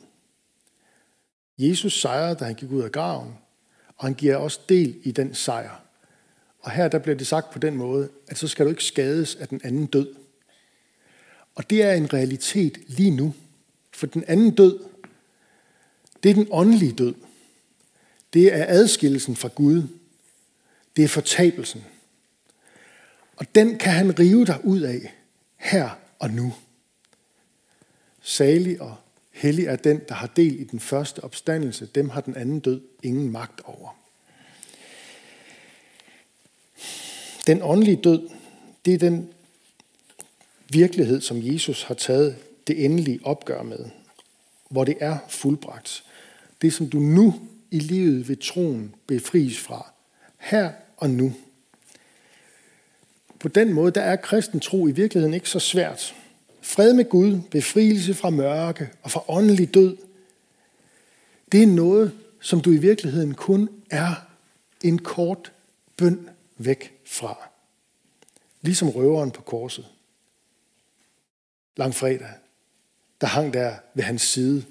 Jesus 1.59 2.01
sejrede, 2.01 2.35
da 2.35 2.45
han 2.45 2.55
gik 2.55 2.71
ud 2.71 2.83
af 2.83 2.93
graven, 2.93 3.35
og 3.97 4.07
han 4.07 4.15
giver 4.15 4.37
også 4.37 4.61
del 4.69 4.97
i 5.03 5.11
den 5.11 5.35
sejr. 5.35 5.83
Og 6.61 6.71
her 6.71 6.89
der 6.89 6.99
bliver 6.99 7.17
det 7.17 7.27
sagt 7.27 7.51
på 7.51 7.59
den 7.59 7.77
måde, 7.77 8.09
at 8.29 8.39
så 8.39 8.49
skal 8.49 8.67
du 8.67 8.71
ikke 8.71 8.85
skades 8.85 9.35
af 9.35 9.49
den 9.49 9.61
anden 9.65 9.87
død. 9.87 10.15
Og 11.55 11.71
det 11.71 11.83
er 11.83 11.93
en 11.93 12.13
realitet 12.13 12.79
lige 12.87 13.11
nu. 13.11 13.35
For 13.93 14.07
den 14.07 14.25
anden 14.27 14.51
død, 14.51 14.79
det 16.23 16.31
er 16.31 16.35
den 16.35 16.49
åndelige 16.51 16.93
død. 16.93 17.15
Det 18.33 18.55
er 18.55 18.67
adskillelsen 18.69 19.37
fra 19.37 19.49
Gud. 19.49 19.83
Det 20.97 21.05
er 21.05 21.09
fortabelsen. 21.09 21.85
Og 23.37 23.55
den 23.55 23.79
kan 23.79 23.93
han 23.93 24.19
rive 24.19 24.47
dig 24.47 24.65
ud 24.65 24.81
af 24.81 25.15
her 25.57 25.91
og 26.19 26.31
nu. 26.31 26.55
Salig 28.23 28.81
og 28.81 28.97
hellig 29.31 29.67
er 29.67 29.77
den, 29.77 30.01
der 30.09 30.15
har 30.15 30.27
del 30.27 30.61
i 30.61 30.65
den 30.65 30.81
første 30.81 31.25
opstandelse. 31.25 31.87
Dem 31.87 32.09
har 32.09 32.21
den 32.21 32.37
anden 32.37 32.61
død 32.61 32.81
ingen 33.03 33.33
magt 33.33 33.61
over. 33.65 33.97
Den 37.47 37.63
åndelige 37.63 37.97
død, 37.97 38.29
det 38.85 38.95
er 38.95 38.99
den 38.99 39.33
virkelighed, 40.73 41.21
som 41.21 41.39
Jesus 41.43 41.83
har 41.83 41.95
taget 41.95 42.37
det 42.67 42.85
endelige 42.85 43.21
opgør 43.23 43.63
med, 43.63 43.85
hvor 44.69 44.85
det 44.85 44.97
er 45.01 45.19
fuldbragt. 45.29 46.05
Det, 46.63 46.73
som 46.73 46.91
du 46.91 46.99
nu 46.99 47.35
i 47.71 47.79
livet 47.79 48.29
ved 48.29 48.37
troen 48.37 48.95
befries 49.07 49.59
fra, 49.59 49.93
her 50.39 50.73
og 50.97 51.11
nu. 51.11 51.33
På 53.39 53.49
den 53.49 53.73
måde, 53.73 53.91
der 53.91 54.01
er 54.01 54.17
kristen 54.17 54.61
tro 54.61 54.87
i 54.87 54.93
virkeligheden 54.93 55.35
ikke 55.35 55.49
så 55.49 55.59
svært. 55.59 56.15
Fred 56.63 56.95
med 56.95 57.05
Gud, 57.05 57.41
befrielse 57.51 58.15
fra 58.15 58.31
mørke 58.31 58.89
og 59.03 59.11
fra 59.11 59.25
åndelig 59.29 59.75
død, 59.75 59.97
det 61.53 61.63
er 61.63 61.67
noget, 61.67 62.13
som 62.41 62.61
du 62.61 62.73
i 62.73 62.77
virkeligheden 62.77 63.35
kun 63.35 63.69
er 63.91 64.15
en 64.83 64.99
kort 64.99 65.53
bøn 65.97 66.29
væk 66.59 67.01
fra. 67.07 67.49
Ligesom 68.63 68.89
røveren 68.89 69.31
på 69.31 69.43
korset. 69.43 69.87
Langfredag, 71.77 72.35
der 73.21 73.27
hang 73.27 73.55
der 73.55 73.77
ved 73.95 74.05
hans 74.05 74.23
side 74.23 74.65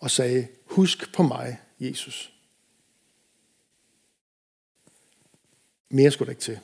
og 0.00 0.10
sagde, 0.10 0.48
husk 0.64 1.14
på 1.14 1.22
mig, 1.22 1.60
Jesus. 1.80 2.32
Mere 5.88 6.10
skulle 6.10 6.26
der 6.26 6.32
ikke 6.32 6.42
til. 6.42 6.58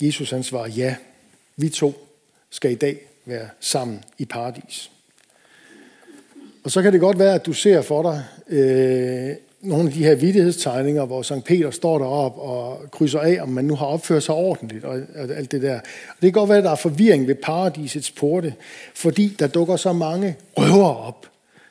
Jesus 0.00 0.30
han 0.30 0.42
svarer, 0.42 0.68
ja, 0.68 0.96
vi 1.56 1.68
to 1.68 2.08
skal 2.50 2.72
i 2.72 2.74
dag 2.74 3.08
være 3.24 3.50
sammen 3.60 4.04
i 4.18 4.24
paradis. 4.24 4.90
Og 6.64 6.70
så 6.70 6.82
kan 6.82 6.92
det 6.92 7.00
godt 7.00 7.18
være, 7.18 7.34
at 7.34 7.46
du 7.46 7.52
ser 7.52 7.82
for 7.82 8.02
dig 8.02 8.24
øh, 8.46 9.36
nogle 9.64 9.88
af 9.88 9.92
de 9.92 10.04
her 10.04 10.14
vidtighedstegninger, 10.14 11.04
hvor 11.04 11.22
Sankt 11.22 11.44
Peter 11.44 11.70
står 11.70 11.98
derop 11.98 12.38
og 12.38 12.90
krydser 12.90 13.20
af, 13.20 13.42
om 13.42 13.48
man 13.48 13.64
nu 13.64 13.74
har 13.74 13.86
opført 13.86 14.22
sig 14.22 14.34
ordentligt 14.34 14.84
og 14.84 15.00
alt 15.14 15.52
det 15.52 15.62
der. 15.62 15.74
Og 15.76 16.14
det 16.14 16.20
kan 16.20 16.32
godt 16.32 16.48
være, 16.48 16.58
at 16.58 16.64
der 16.64 16.70
er 16.70 16.74
forvirring 16.74 17.26
ved 17.26 17.34
paradisets 17.34 18.10
porte, 18.10 18.54
fordi 18.94 19.28
der 19.38 19.46
dukker 19.46 19.76
så 19.76 19.92
mange 19.92 20.36
røver 20.58 20.94
op. 20.94 21.30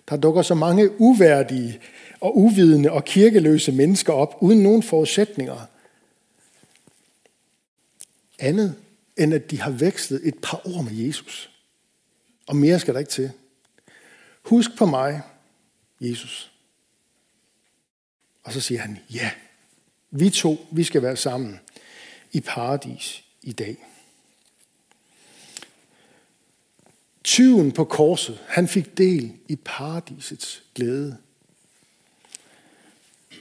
Der 0.09 0.17
dukker 0.17 0.41
så 0.41 0.55
mange 0.55 1.01
uværdige 1.01 1.79
og 2.21 2.37
uvidende 2.37 2.91
og 2.91 3.05
kirkeløse 3.05 3.71
mennesker 3.71 4.13
op, 4.13 4.35
uden 4.41 4.63
nogen 4.63 4.83
forudsætninger. 4.83 5.67
Andet 8.39 8.75
end 9.17 9.33
at 9.33 9.51
de 9.51 9.61
har 9.61 9.71
vekslet 9.71 10.21
et 10.23 10.35
par 10.43 10.61
ord 10.65 10.83
med 10.83 10.93
Jesus. 10.93 11.49
Og 12.47 12.55
mere 12.55 12.79
skal 12.79 12.93
der 12.93 12.99
ikke 12.99 13.11
til. 13.11 13.31
Husk 14.43 14.77
på 14.77 14.85
mig, 14.85 15.21
Jesus. 16.01 16.52
Og 18.43 18.53
så 18.53 18.61
siger 18.61 18.81
han, 18.81 18.99
ja, 19.13 19.31
vi 20.11 20.29
to, 20.29 20.67
vi 20.71 20.83
skal 20.83 21.01
være 21.01 21.17
sammen 21.17 21.59
i 22.31 22.41
paradis 22.41 23.23
i 23.41 23.51
dag. 23.51 23.77
Tyven 27.23 27.71
på 27.71 27.83
korset, 27.83 28.39
han 28.47 28.67
fik 28.67 28.97
del 28.97 29.37
i 29.47 29.55
paradisets 29.55 30.63
glæde. 30.75 31.17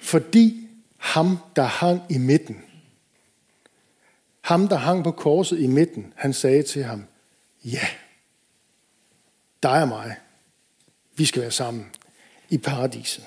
Fordi 0.03 0.69
ham, 0.97 1.39
der 1.57 1.63
hang 1.63 2.03
i 2.11 2.19
midten, 2.19 2.65
ham, 4.41 4.69
der 4.69 4.77
hang 4.77 5.05
på 5.05 5.11
korset 5.11 5.61
i 5.61 5.67
midten, 5.67 6.13
han 6.17 6.33
sagde 6.33 6.63
til 6.63 6.85
ham, 6.85 7.05
ja, 7.65 7.87
dig 9.63 9.83
og 9.83 9.89
mig, 9.89 10.17
vi 11.17 11.25
skal 11.25 11.43
være 11.43 11.51
sammen 11.51 11.91
i 12.49 12.59
paradiset. 12.59 13.25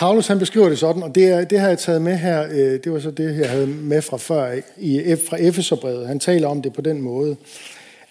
Paulus 0.00 0.26
han 0.26 0.38
beskriver 0.38 0.68
det 0.68 0.78
sådan, 0.78 1.02
og 1.02 1.14
det, 1.14 1.28
er, 1.28 1.44
det 1.44 1.60
har 1.60 1.68
jeg 1.68 1.78
taget 1.78 2.02
med 2.02 2.16
her, 2.16 2.48
øh, 2.50 2.84
det 2.84 2.92
var 2.92 3.00
så 3.00 3.10
det, 3.10 3.38
jeg 3.38 3.50
havde 3.50 3.66
med 3.66 4.02
fra 4.02 4.16
før, 4.16 4.60
i, 4.76 5.16
fra 5.28 5.36
Efeserbrevet. 5.40 6.06
Han 6.06 6.20
taler 6.20 6.48
om 6.48 6.62
det 6.62 6.72
på 6.72 6.80
den 6.80 7.02
måde, 7.02 7.36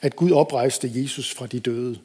at 0.02 0.16
Gud 0.16 0.32
oprejste 0.32 0.92
Jesus 0.94 1.36
fra 1.36 1.48
de 1.48 1.60
døde. 1.60 1.98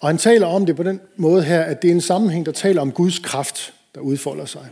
Og 0.00 0.08
han 0.08 0.18
taler 0.18 0.46
om 0.46 0.66
det 0.66 0.76
på 0.76 0.82
den 0.82 1.00
måde 1.16 1.42
her, 1.42 1.62
at 1.62 1.82
det 1.82 1.90
er 1.90 1.94
en 1.94 2.00
sammenhæng, 2.00 2.46
der 2.46 2.52
taler 2.52 2.80
om 2.80 2.92
Guds 2.92 3.18
kraft, 3.18 3.74
der 3.94 4.00
udfolder 4.00 4.44
sig. 4.44 4.68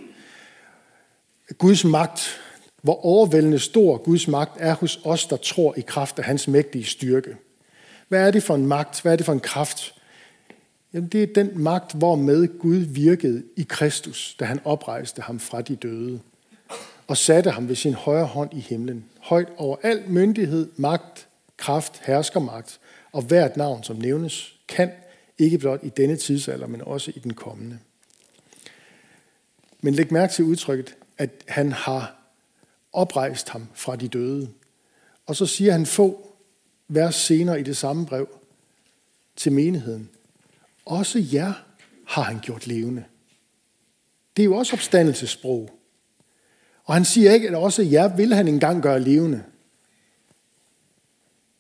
Guds 1.59 1.85
magt, 1.85 2.40
hvor 2.83 3.05
overvældende 3.07 3.59
stor 3.59 3.96
Guds 3.96 4.29
magt 4.29 4.57
er 4.61 4.75
hos 4.75 5.01
os, 5.05 5.27
der 5.27 5.37
tror 5.37 5.75
i 5.77 5.81
kraft 5.81 6.18
af 6.18 6.25
hans 6.25 6.48
mægtige 6.48 6.85
styrke. 6.85 7.37
Hvad 8.09 8.27
er 8.27 8.31
det 8.31 8.42
for 8.42 8.55
en 8.55 8.66
magt? 8.66 9.03
Hvad 9.03 9.12
er 9.12 9.16
det 9.16 9.27
for 9.27 9.33
en 9.33 9.40
kraft? 9.40 9.94
Jamen, 10.95 11.09
det 11.09 11.23
er 11.23 11.27
den 11.35 11.59
magt, 11.59 11.95
hvormed 11.95 12.59
Gud 12.59 12.77
virkede 12.77 13.43
i 13.57 13.67
Kristus, 13.69 14.37
da 14.41 14.45
han 14.45 14.61
oprejste 14.65 15.23
ham 15.23 15.41
fra 15.41 15.63
de 15.63 15.77
døde 15.77 16.21
og 17.07 17.17
satte 17.17 17.51
ham 17.51 17.69
ved 17.69 17.77
sin 17.77 17.95
højre 17.95 18.27
hånd 18.27 18.55
i 18.55 18.61
himlen, 18.61 19.05
højt 19.21 19.49
over 19.57 19.77
al 19.83 20.03
myndighed, 20.07 20.71
magt, 20.77 21.29
kraft, 21.57 22.03
herskermagt 22.07 22.81
og 23.13 23.23
hvert 23.23 23.57
navn, 23.57 23.83
som 23.83 23.97
nævnes, 23.97 24.55
kan 24.69 24.91
ikke 25.39 25.59
blot 25.59 25.81
i 25.83 25.89
denne 25.89 26.17
tidsalder, 26.17 26.67
men 26.67 26.81
også 26.81 27.13
i 27.15 27.19
den 27.19 27.35
kommende. 27.35 27.79
Men 29.81 29.95
læg 29.95 30.13
mærke 30.13 30.33
til 30.33 30.45
udtrykket, 30.45 30.95
at 31.19 31.31
han 31.49 31.73
har 31.73 32.17
oprejst 32.93 33.49
ham 33.49 33.67
fra 33.75 33.97
de 33.97 34.09
døde. 34.09 34.49
Og 35.27 35.37
så 35.37 35.47
siger 35.47 35.73
han 35.73 35.87
få 35.87 36.37
vers 36.89 37.15
senere 37.15 37.61
i 37.61 37.63
det 37.63 37.77
samme 37.77 38.07
brev 38.07 38.29
til 39.37 39.53
menigheden. 39.53 40.11
Også 40.85 41.25
jer 41.33 41.53
har 42.07 42.23
han 42.23 42.38
gjort 42.42 42.66
levende. 42.66 43.05
Det 44.37 44.42
er 44.42 44.45
jo 44.45 44.57
også 44.57 44.73
opstandelsesprog. 44.73 45.71
Og 46.85 46.95
han 46.95 47.05
siger 47.05 47.33
ikke, 47.33 47.49
at 47.49 47.55
også 47.55 47.83
jer 47.83 48.16
vil 48.16 48.35
han 48.35 48.49
engang 48.49 48.83
gøre 48.83 49.01
levende. 49.01 49.45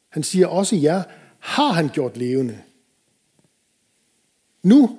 Han 0.08 0.22
siger 0.22 0.46
også 0.46 0.76
jer 0.76 1.02
har 1.38 1.72
han 1.72 1.88
gjort 1.88 2.16
levende. 2.16 2.58
Nu, 4.62 4.98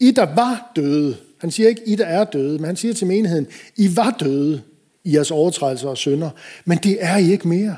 I 0.00 0.10
der 0.10 0.34
var 0.34 0.72
døde, 0.76 1.16
han 1.38 1.50
siger 1.50 1.68
ikke, 1.68 1.88
I 1.88 1.96
der 1.96 2.06
er 2.06 2.24
døde, 2.24 2.58
men 2.58 2.64
han 2.64 2.76
siger 2.76 2.94
til 2.94 3.06
menigheden, 3.06 3.46
I 3.76 3.96
var 3.96 4.10
døde 4.10 4.62
i 5.04 5.14
jeres 5.14 5.30
overtrædelser 5.30 5.88
og 5.88 5.96
synder, 5.96 6.30
men 6.64 6.78
det 6.78 7.04
er 7.04 7.16
I 7.16 7.32
ikke 7.32 7.48
mere. 7.48 7.76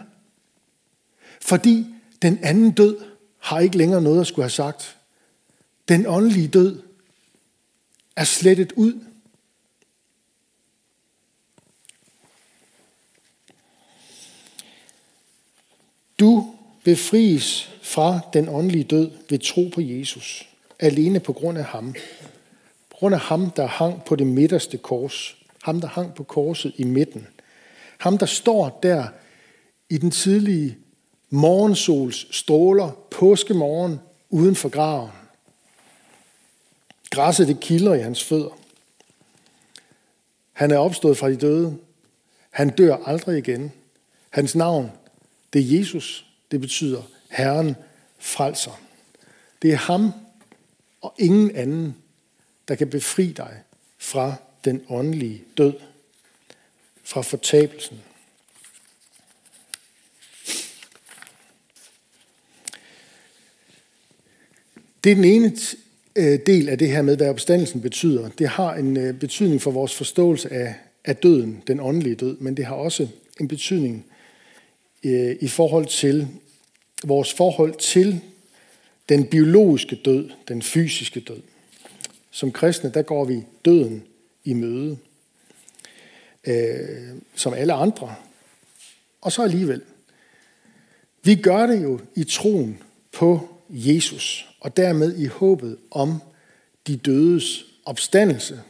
Fordi 1.40 1.87
den 2.22 2.38
anden 2.42 2.70
død 2.70 2.99
har 3.38 3.61
ikke 3.61 3.79
længere 3.79 4.03
noget 4.03 4.20
at 4.20 4.27
skulle 4.27 4.44
have 4.44 4.51
sagt. 4.51 4.96
Den 5.88 6.07
åndelige 6.07 6.49
død 6.49 6.83
er 8.16 8.25
slettet 8.25 8.72
ud. 8.72 9.01
Du 16.20 16.55
befries 16.85 17.70
fra 17.83 18.20
den 18.33 18.49
åndelige 18.49 18.85
død 18.85 19.11
ved 19.31 19.38
tro 19.38 19.68
på 19.75 19.81
Jesus, 19.81 20.49
alene 20.79 21.20
på 21.20 21.33
grund 21.33 21.59
af 21.59 21.64
ham. 21.64 21.94
På 22.90 22.96
grund 22.96 23.14
af 23.14 23.20
ham, 23.20 23.51
der 23.51 23.66
hang 23.66 24.05
på 24.05 24.16
det 24.16 24.27
midterste 24.27 24.79
kors. 24.79 25.37
Ham, 25.62 25.81
der 25.81 25.88
hang 25.88 26.14
på 26.14 26.22
korset 26.22 26.72
i 26.77 26.85
midten. 26.85 27.27
Ham, 27.99 28.18
der 28.18 28.27
står 28.27 28.79
der 28.83 29.09
i 29.90 29.99
den 29.99 30.11
tidlige 30.11 30.79
morgensols 31.31 32.37
stråler, 32.37 32.90
påskemorgen 33.11 34.01
uden 34.31 34.57
for 34.57 34.68
graven. 34.68 35.11
Græsset 37.16 37.48
det 37.48 37.61
kilder 37.61 37.94
i 37.94 38.00
hans 38.00 38.24
fødder. 38.24 38.59
Han 40.52 40.70
er 40.70 40.79
opstået 40.79 41.18
fra 41.18 41.31
de 41.31 41.37
døde. 41.37 41.79
Han 42.50 42.70
dør 42.70 42.96
aldrig 43.07 43.38
igen. 43.38 43.72
Hans 44.31 44.55
navn, 44.55 44.92
det 45.52 45.61
er 45.61 45.79
Jesus. 45.79 46.26
Det 46.50 46.61
betyder 46.61 47.02
Herren 47.31 47.76
frelser. 48.18 48.81
Det 49.62 49.72
er 49.72 49.76
ham 49.76 50.12
og 51.00 51.14
ingen 51.18 51.57
anden, 51.57 51.96
der 52.68 52.74
kan 52.74 52.90
befri 52.90 53.33
dig 53.33 53.62
fra 53.98 54.35
den 54.64 54.85
åndelige 54.88 55.44
død, 55.57 55.74
fra 57.05 57.22
fortabelsen. 57.22 58.02
Det 65.05 65.12
er 65.12 65.14
den 65.14 65.24
ene 65.24 65.57
Øh, 66.16 66.38
del 66.46 66.68
af 66.68 66.79
det 66.79 66.90
her 66.90 67.02
med, 67.02 67.16
hvad 67.16 67.29
opstandelsen 67.29 67.81
betyder. 67.81 68.29
Det 68.29 68.48
har 68.48 68.74
en 68.74 68.96
øh, 68.96 69.14
betydning 69.14 69.62
for 69.62 69.70
vores 69.70 69.94
forståelse 69.94 70.52
af, 70.52 70.74
af 71.05 71.16
døden, 71.16 71.62
den 71.66 71.81
åndelige 71.81 72.14
død, 72.14 72.37
men 72.37 72.57
det 72.57 72.64
har 72.64 72.74
også 72.74 73.09
en 73.40 73.48
betydning 73.48 74.07
øh, 75.05 75.37
i 75.40 75.48
forhold 75.48 75.87
til 75.87 76.29
vores 77.05 77.33
forhold 77.33 77.74
til 77.74 78.20
den 79.09 79.26
biologiske 79.26 79.96
død, 80.05 80.31
den 80.48 80.62
fysiske 80.62 81.20
død. 81.20 81.40
Som 82.31 82.52
kristne, 82.52 82.90
der 82.94 83.02
går 83.02 83.24
vi 83.24 83.42
døden 83.64 84.02
i 84.44 84.52
møde, 84.52 84.98
øh, 86.46 87.09
som 87.35 87.55
alle 87.55 87.72
andre. 87.72 88.14
Og 89.20 89.33
så 89.33 89.42
alligevel. 89.42 89.83
Vi 91.22 91.35
gør 91.35 91.66
det 91.66 91.83
jo 91.83 92.00
i 92.14 92.24
troen 92.24 92.79
på 93.12 93.48
Jesus, 93.68 94.48
og 94.66 94.76
dermed 94.76 95.16
i 95.16 95.26
håbet 95.26 95.76
om 95.90 96.22
de 96.87 96.96
dødes 96.96 97.64
opstandelse. 97.85 98.62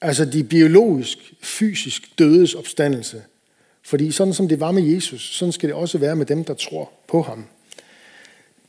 Altså 0.00 0.24
de 0.24 0.44
biologisk, 0.44 1.18
fysisk 1.40 2.18
dødes 2.18 2.54
opstandelse. 2.54 3.22
Fordi 3.82 4.10
sådan 4.10 4.34
som 4.34 4.48
det 4.48 4.60
var 4.60 4.72
med 4.72 4.82
Jesus, 4.82 5.36
sådan 5.36 5.52
skal 5.52 5.68
det 5.68 5.76
også 5.76 5.98
være 5.98 6.16
med 6.16 6.26
dem, 6.26 6.44
der 6.44 6.54
tror 6.54 6.92
på 7.08 7.22
ham. 7.22 7.44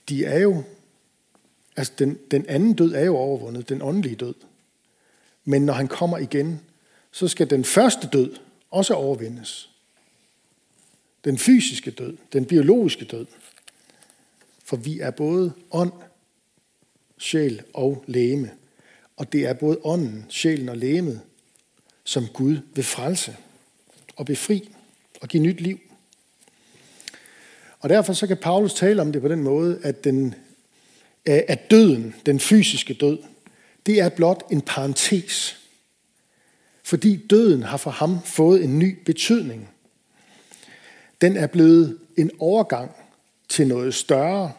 De 0.10 0.26
er 0.26 0.40
jo, 0.40 0.64
altså 1.76 1.94
den, 2.00 2.20
den 2.32 2.46
anden 2.48 2.74
død 2.74 2.94
er 2.94 3.06
jo 3.06 3.18
overvundet, 3.18 3.70
den 3.70 3.82
åndelige 3.82 4.16
død. 4.16 4.36
Men 5.46 5.66
når 5.66 5.74
han 5.74 5.88
kommer 5.88 6.18
igen, 6.18 6.62
så 7.12 7.28
skal 7.28 7.50
den 7.50 7.64
første 7.64 8.08
død 8.14 8.36
også 8.72 8.94
overvindes. 8.94 9.70
Den 11.24 11.38
fysiske 11.38 11.92
død, 11.92 12.18
den 12.34 12.46
biologiske 12.46 13.06
død. 13.06 13.26
For 14.64 14.78
vi 14.78 15.00
er 15.00 15.12
både 15.12 15.54
ånd, 15.72 15.92
sjæl 17.18 17.64
og 17.74 18.04
læme. 18.08 18.52
Og 19.18 19.34
det 19.34 19.46
er 19.46 19.54
både 19.54 19.80
ånden, 19.84 20.26
sjælen 20.30 20.70
og 20.70 20.78
læmet, 20.78 21.22
som 22.04 22.28
Gud 22.34 22.58
vil 22.74 22.84
frelse 22.84 23.36
og 24.16 24.26
befri 24.26 24.76
og 25.22 25.28
give 25.28 25.44
nyt 25.44 25.62
liv. 25.62 25.80
Og 27.80 27.90
derfor 27.90 28.14
så 28.14 28.28
kan 28.28 28.38
Paulus 28.38 28.74
tale 28.74 29.02
om 29.02 29.12
det 29.12 29.22
på 29.22 29.28
den 29.28 29.44
måde, 29.44 29.80
at, 29.84 30.04
den, 30.04 30.36
øh, 31.26 31.40
at 31.48 31.72
døden, 31.72 32.16
den 32.26 32.40
fysiske 32.40 32.94
død, 32.94 33.18
det 33.86 34.00
er 34.00 34.10
blot 34.10 34.44
en 34.52 34.62
parentes. 34.62 35.58
Fordi 36.84 37.26
døden 37.30 37.64
har 37.64 37.78
for 37.78 37.92
ham 37.92 38.24
fået 38.26 38.64
en 38.64 38.80
ny 38.80 39.00
betydning. 39.06 39.70
Den 41.22 41.38
er 41.38 41.48
blevet 41.48 42.00
en 42.18 42.32
overgang 42.40 42.92
til 43.52 43.68
noget 43.68 43.94
større. 43.94 44.54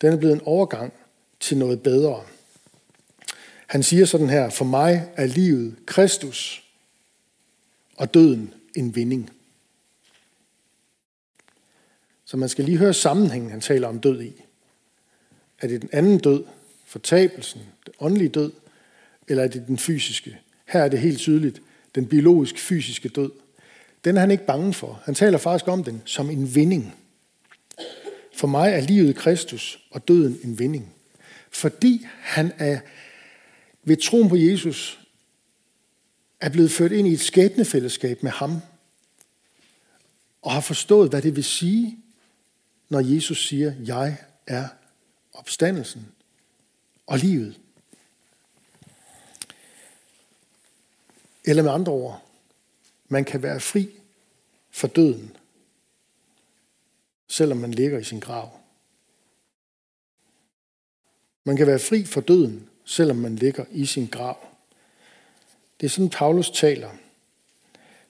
Den 0.00 0.12
er 0.12 0.16
blevet 0.16 0.34
en 0.34 0.42
overgang 0.44 0.92
til 1.40 1.56
noget 1.56 1.82
bedre. 1.82 2.24
Han 3.66 3.82
siger 3.82 4.04
sådan 4.04 4.28
her, 4.28 4.50
for 4.50 4.64
mig 4.64 5.10
er 5.16 5.26
livet 5.26 5.76
Kristus, 5.86 6.64
og 7.96 8.14
døden 8.14 8.54
en 8.74 8.96
vinding. 8.96 9.30
Så 12.24 12.36
man 12.36 12.48
skal 12.48 12.64
lige 12.64 12.78
høre 12.78 12.94
sammenhængen, 12.94 13.50
han 13.50 13.60
taler 13.60 13.88
om 13.88 14.00
død 14.00 14.22
i. 14.22 14.42
Er 15.60 15.68
det 15.68 15.82
den 15.82 15.90
anden 15.92 16.18
død, 16.18 16.44
fortabelsen, 16.84 17.60
den 17.86 17.94
åndelige 17.98 18.28
død, 18.28 18.52
eller 19.28 19.44
er 19.44 19.48
det 19.48 19.66
den 19.66 19.78
fysiske? 19.78 20.38
Her 20.64 20.80
er 20.80 20.88
det 20.88 21.00
helt 21.00 21.18
tydeligt, 21.18 21.62
den 21.94 22.08
biologisk 22.08 22.58
fysiske 22.58 23.08
død. 23.08 23.30
Den 24.04 24.16
er 24.16 24.20
han 24.20 24.30
ikke 24.30 24.46
bange 24.46 24.74
for. 24.74 25.02
Han 25.04 25.14
taler 25.14 25.38
faktisk 25.38 25.68
om 25.68 25.84
den 25.84 26.02
som 26.04 26.30
en 26.30 26.54
vinding. 26.54 26.94
For 28.34 28.46
mig 28.46 28.72
er 28.72 28.80
livet 28.80 29.16
Kristus 29.16 29.86
og 29.90 30.08
døden 30.08 30.38
en 30.44 30.58
vinding. 30.58 30.94
Fordi 31.50 32.06
han 32.20 32.52
er 32.58 32.80
ved 33.82 33.96
troen 33.96 34.28
på 34.28 34.36
Jesus 34.36 35.00
er 36.40 36.48
blevet 36.48 36.70
ført 36.70 36.92
ind 36.92 37.08
i 37.08 37.12
et 37.12 37.20
skæbnefællesskab 37.20 38.22
med 38.22 38.30
ham, 38.30 38.60
og 40.42 40.52
har 40.52 40.60
forstået, 40.60 41.10
hvad 41.10 41.22
det 41.22 41.36
vil 41.36 41.44
sige, 41.44 41.98
når 42.88 43.00
Jesus 43.00 43.48
siger, 43.48 43.74
jeg 43.84 44.16
er 44.46 44.68
opstandelsen 45.32 46.08
og 47.06 47.18
livet. 47.18 47.60
Eller 51.44 51.62
med 51.62 51.70
andre 51.70 51.92
ord, 51.92 52.23
man 53.08 53.24
kan 53.24 53.42
være 53.42 53.60
fri 53.60 53.90
for 54.70 54.88
døden, 54.88 55.36
selvom 57.28 57.58
man 57.58 57.70
ligger 57.70 57.98
i 57.98 58.04
sin 58.04 58.20
grav. 58.20 58.60
Man 61.44 61.56
kan 61.56 61.66
være 61.66 61.78
fri 61.78 62.04
for 62.04 62.20
døden, 62.20 62.68
selvom 62.84 63.16
man 63.16 63.36
ligger 63.36 63.64
i 63.70 63.86
sin 63.86 64.06
grav. 64.06 64.38
Det 65.80 65.86
er 65.86 65.90
sådan, 65.90 66.10
Paulus 66.10 66.50
taler, 66.50 66.90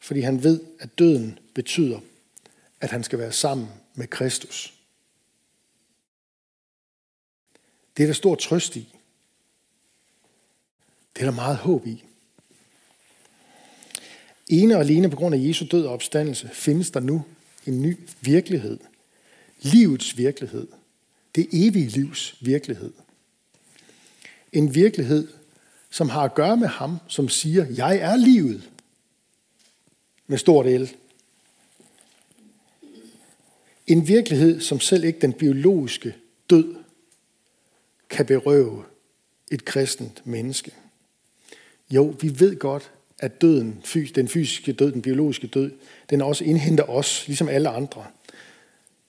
fordi 0.00 0.20
han 0.20 0.42
ved, 0.42 0.60
at 0.78 0.98
døden 0.98 1.38
betyder, 1.54 2.00
at 2.80 2.90
han 2.90 3.04
skal 3.04 3.18
være 3.18 3.32
sammen 3.32 3.68
med 3.94 4.06
Kristus. 4.06 4.74
Det 7.96 8.02
er 8.02 8.06
der 8.06 8.14
stor 8.14 8.34
trøst 8.34 8.76
i. 8.76 8.98
Det 11.14 11.22
er 11.22 11.26
der 11.26 11.32
meget 11.32 11.56
håb 11.56 11.86
i. 11.86 12.04
Ene 14.48 14.74
og 14.74 14.80
alene 14.80 15.10
på 15.10 15.16
grund 15.16 15.34
af 15.34 15.38
Jesu 15.48 15.66
død 15.70 15.84
og 15.86 15.92
opstandelse 15.92 16.50
findes 16.52 16.90
der 16.90 17.00
nu 17.00 17.24
en 17.66 17.82
ny 17.82 17.98
virkelighed. 18.20 18.78
Livets 19.60 20.18
virkelighed. 20.18 20.66
Det 21.34 21.48
evige 21.52 21.88
livs 21.88 22.36
virkelighed. 22.40 22.92
En 24.52 24.74
virkelighed, 24.74 25.28
som 25.90 26.08
har 26.08 26.22
at 26.22 26.34
gøre 26.34 26.56
med 26.56 26.68
ham, 26.68 26.98
som 27.08 27.28
siger, 27.28 27.66
jeg 27.76 27.96
er 27.96 28.16
livet. 28.16 28.70
Med 30.26 30.38
stort 30.38 30.66
L. 30.66 30.86
En 33.86 34.08
virkelighed, 34.08 34.60
som 34.60 34.80
selv 34.80 35.04
ikke 35.04 35.18
den 35.20 35.32
biologiske 35.32 36.14
død 36.50 36.74
kan 38.08 38.26
berøve 38.26 38.84
et 39.50 39.64
kristent 39.64 40.26
menneske. 40.26 40.74
Jo, 41.90 42.14
vi 42.20 42.40
ved 42.40 42.58
godt, 42.58 42.90
at 43.18 43.40
døden, 43.40 43.82
den 44.14 44.28
fysiske 44.28 44.72
død, 44.72 44.92
den 44.92 45.02
biologiske 45.02 45.46
død, 45.46 45.70
den 46.10 46.22
også 46.22 46.44
indhenter 46.44 46.84
os, 46.84 47.24
ligesom 47.26 47.48
alle 47.48 47.68
andre, 47.68 48.04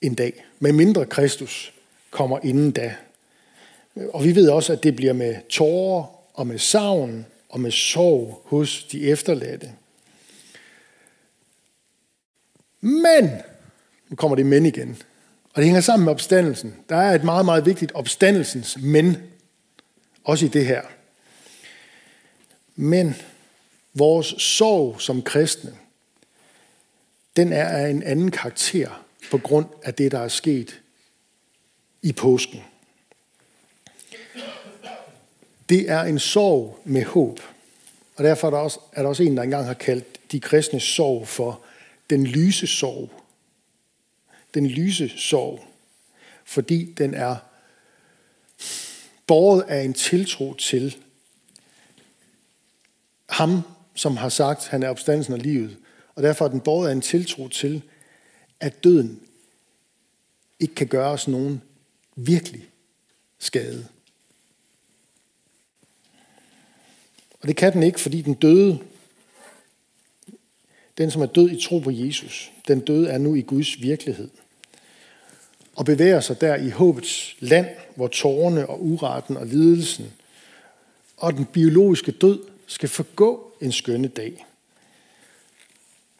en 0.01 0.15
dag. 0.15 0.45
Med 0.59 0.71
mindre 0.71 1.05
Kristus 1.05 1.73
kommer 2.11 2.39
inden 2.43 2.71
da. 2.71 2.95
Og 4.13 4.23
vi 4.23 4.35
ved 4.35 4.49
også, 4.49 4.73
at 4.73 4.83
det 4.83 4.95
bliver 4.95 5.13
med 5.13 5.35
tårer 5.49 6.05
og 6.33 6.47
med 6.47 6.57
savn 6.57 7.25
og 7.49 7.59
med 7.59 7.71
sorg 7.71 8.41
hos 8.45 8.83
de 8.83 9.07
efterladte. 9.07 9.71
Men, 12.81 13.29
nu 14.09 14.15
kommer 14.15 14.35
det 14.35 14.45
men 14.45 14.65
igen, 14.65 14.97
og 15.49 15.55
det 15.55 15.65
hænger 15.65 15.81
sammen 15.81 16.05
med 16.05 16.13
opstandelsen. 16.13 16.75
Der 16.89 16.95
er 16.95 17.15
et 17.15 17.23
meget, 17.23 17.45
meget 17.45 17.65
vigtigt 17.65 17.91
opstandelsens 17.95 18.77
men, 18.81 19.17
også 20.23 20.45
i 20.45 20.49
det 20.49 20.65
her. 20.65 20.81
Men 22.75 23.15
vores 23.95 24.35
sorg 24.37 25.01
som 25.01 25.21
kristne, 25.21 25.77
den 27.35 27.53
er 27.53 27.67
af 27.67 27.89
en 27.89 28.03
anden 28.03 28.31
karakter 28.31 29.05
på 29.31 29.37
grund 29.37 29.65
af 29.83 29.93
det, 29.93 30.11
der 30.11 30.19
er 30.19 30.27
sket 30.27 30.81
i 32.01 32.11
påsken. 32.11 32.63
Det 35.69 35.89
er 35.89 36.01
en 36.01 36.19
sorg 36.19 36.79
med 36.83 37.03
håb. 37.03 37.39
Og 38.15 38.23
derfor 38.23 38.47
er 38.47 38.51
der, 38.51 38.57
også, 38.57 38.79
er 38.93 39.01
der 39.01 39.09
også 39.09 39.23
en, 39.23 39.37
der 39.37 39.43
engang 39.43 39.65
har 39.65 39.73
kaldt 39.73 40.31
de 40.31 40.39
kristne 40.39 40.79
sorg 40.79 41.27
for 41.27 41.61
den 42.09 42.27
lyse 42.27 42.67
sorg. 42.67 43.09
Den 44.53 44.67
lyse 44.67 45.09
sorg. 45.17 45.67
Fordi 46.45 46.93
den 46.97 47.13
er 47.13 47.35
båret 49.27 49.61
af 49.61 49.81
en 49.81 49.93
tiltro 49.93 50.53
til 50.53 50.97
ham, 53.29 53.61
som 53.95 54.17
har 54.17 54.29
sagt, 54.29 54.67
han 54.67 54.83
er 54.83 54.89
opstandelsen 54.89 55.33
af 55.33 55.41
livet. 55.41 55.77
Og 56.15 56.23
derfor 56.23 56.45
er 56.45 56.49
den 56.49 56.59
båret 56.59 56.87
af 56.87 56.91
en 56.91 57.01
tiltro 57.01 57.47
til, 57.47 57.81
at 58.59 58.83
døden 58.83 59.19
ikke 60.59 60.75
kan 60.75 60.87
gøre 60.87 61.11
os 61.11 61.27
nogen 61.27 61.61
virkelig 62.15 62.69
skade. 63.39 63.87
Og 67.41 67.47
det 67.47 67.55
kan 67.55 67.73
den 67.73 67.83
ikke, 67.83 67.99
fordi 67.99 68.21
den 68.21 68.33
døde, 68.33 68.79
den 70.97 71.11
som 71.11 71.21
er 71.21 71.25
død 71.25 71.49
i 71.49 71.61
tro 71.61 71.79
på 71.79 71.91
Jesus, 71.91 72.51
den 72.67 72.79
døde 72.79 73.09
er 73.09 73.17
nu 73.17 73.35
i 73.35 73.41
Guds 73.41 73.81
virkelighed. 73.81 74.29
Og 75.75 75.85
bevæger 75.85 76.19
sig 76.19 76.41
der 76.41 76.55
i 76.55 76.69
håbets 76.69 77.35
land, 77.39 77.67
hvor 77.95 78.07
tårerne 78.07 78.69
og 78.69 78.85
uretten 78.85 79.37
og 79.37 79.47
lidelsen 79.47 80.13
og 81.17 81.33
den 81.33 81.45
biologiske 81.45 82.11
død 82.11 82.39
skal 82.67 82.89
forgå 82.89 83.54
en 83.65 83.71
skønne 83.71 84.07
dag. 84.07 84.45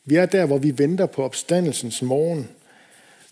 Vi 0.05 0.15
er 0.15 0.25
der, 0.25 0.45
hvor 0.45 0.57
vi 0.57 0.77
venter 0.77 1.05
på 1.05 1.23
opstandelsens 1.23 2.01
morgen. 2.01 2.49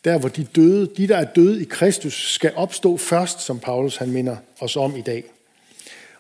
Der, 0.03 0.17
hvor 0.17 0.29
de 0.29 0.43
døde, 0.43 0.91
de 0.97 1.07
der 1.07 1.17
er 1.17 1.33
døde 1.33 1.61
i 1.61 1.65
Kristus, 1.65 2.33
skal 2.33 2.53
opstå 2.55 2.97
først, 2.97 3.41
som 3.41 3.59
Paulus 3.59 3.97
han 3.97 4.11
minder 4.11 4.37
os 4.59 4.75
om 4.75 4.95
i 4.95 5.01
dag. 5.01 5.23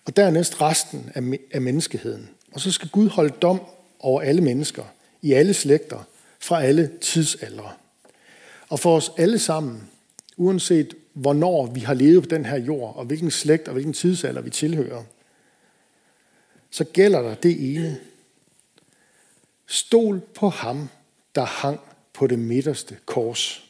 Og 0.05 0.15
dernæst 0.15 0.61
resten 0.61 1.11
af 1.51 1.61
menneskeheden. 1.61 2.29
Og 2.51 2.59
så 2.59 2.71
skal 2.71 2.89
Gud 2.89 3.09
holde 3.09 3.33
dom 3.41 3.61
over 3.99 4.21
alle 4.21 4.41
mennesker, 4.41 4.83
i 5.21 5.33
alle 5.33 5.53
slægter, 5.53 6.07
fra 6.39 6.63
alle 6.63 6.91
tidsaldre. 7.01 7.71
Og 8.69 8.79
for 8.79 8.95
os 8.95 9.11
alle 9.17 9.39
sammen, 9.39 9.89
uanset 10.37 10.95
hvornår 11.13 11.65
vi 11.65 11.79
har 11.79 11.93
levet 11.93 12.23
på 12.23 12.35
den 12.35 12.45
her 12.45 12.57
jord, 12.57 12.95
og 12.95 13.05
hvilken 13.05 13.31
slægt 13.31 13.67
og 13.67 13.73
hvilken 13.73 13.93
tidsalder 13.93 14.41
vi 14.41 14.49
tilhører, 14.49 15.03
så 16.73 16.83
gælder 16.83 17.21
der 17.21 17.35
det 17.35 17.75
ene. 17.75 18.01
Stol 19.67 20.19
på 20.19 20.49
ham, 20.49 20.89
der 21.35 21.45
hang 21.45 21.79
på 22.13 22.27
det 22.27 22.39
midterste 22.39 22.97
kors. 23.05 23.63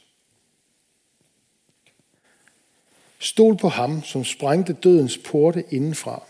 Stol 3.20 3.58
på 3.58 3.70
ham, 3.70 4.04
som 4.04 4.24
sprængte 4.24 4.74
dødens 4.74 5.18
porte 5.18 5.64
indenfra. 5.70 6.24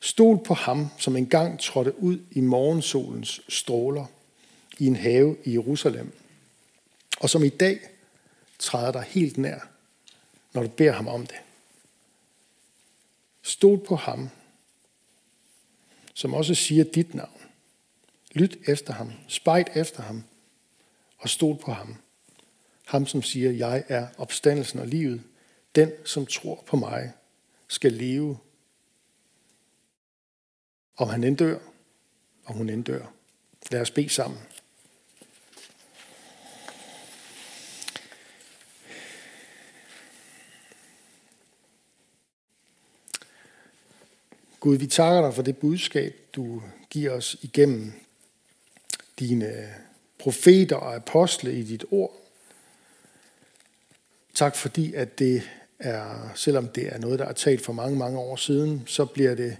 Stol 0.00 0.44
på 0.44 0.54
ham, 0.54 0.88
som 0.98 1.16
engang 1.16 1.60
trådte 1.60 1.98
ud 1.98 2.18
i 2.30 2.40
morgensolens 2.40 3.40
stråler 3.48 4.06
i 4.78 4.86
en 4.86 4.96
have 4.96 5.36
i 5.44 5.52
Jerusalem, 5.52 6.12
og 7.20 7.30
som 7.30 7.44
i 7.44 7.48
dag 7.48 7.80
træder 8.58 8.92
dig 8.92 9.02
helt 9.02 9.38
nær, 9.38 9.68
når 10.52 10.62
du 10.62 10.68
beder 10.68 10.92
ham 10.92 11.08
om 11.08 11.26
det. 11.26 11.40
Stol 13.42 13.84
på 13.84 13.96
ham, 13.96 14.30
som 16.20 16.34
også 16.34 16.54
siger 16.54 16.84
dit 16.84 17.14
navn. 17.14 17.40
Lyt 18.32 18.58
efter 18.68 18.92
ham, 18.92 19.12
spejt 19.28 19.70
efter 19.74 20.02
ham, 20.02 20.24
og 21.18 21.28
stol 21.28 21.56
på 21.56 21.72
ham. 21.72 21.96
Ham, 22.86 23.06
som 23.06 23.22
siger, 23.22 23.50
jeg 23.50 23.84
er 23.88 24.06
opstandelsen 24.18 24.78
og 24.78 24.86
livet. 24.86 25.22
Den, 25.74 25.92
som 26.04 26.26
tror 26.26 26.64
på 26.66 26.76
mig, 26.76 27.12
skal 27.68 27.92
leve, 27.92 28.38
om 30.96 31.08
han 31.08 31.24
end 31.24 31.36
dør, 31.36 31.58
om 32.44 32.54
hun 32.54 32.68
end 32.68 32.84
dør. 32.84 33.12
Lad 33.70 33.80
os 33.80 33.90
bede 33.90 34.08
sammen. 34.08 34.40
Gud, 44.60 44.76
vi 44.76 44.86
takker 44.86 45.22
dig 45.22 45.34
for 45.34 45.42
det 45.42 45.56
budskab, 45.56 46.14
du 46.36 46.62
giver 46.90 47.10
os 47.10 47.36
igennem 47.42 47.92
dine 49.18 49.74
profeter 50.18 50.76
og 50.76 50.94
apostle 50.94 51.58
i 51.58 51.62
dit 51.62 51.84
ord. 51.90 52.16
Tak 54.34 54.56
fordi, 54.56 54.94
at 54.94 55.18
det 55.18 55.42
er, 55.78 56.32
selvom 56.34 56.68
det 56.68 56.86
er 56.94 56.98
noget, 56.98 57.18
der 57.18 57.24
er 57.24 57.32
talt 57.32 57.64
for 57.64 57.72
mange, 57.72 57.98
mange 57.98 58.18
år 58.18 58.36
siden, 58.36 58.82
så 58.86 59.04
bliver 59.04 59.34
det 59.34 59.56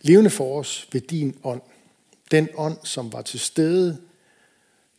levende 0.00 0.30
for 0.30 0.58
os 0.58 0.88
ved 0.92 1.00
din 1.00 1.38
ånd. 1.44 1.62
Den 2.30 2.48
ånd, 2.54 2.76
som 2.82 3.12
var 3.12 3.22
til 3.22 3.40
stede 3.40 4.00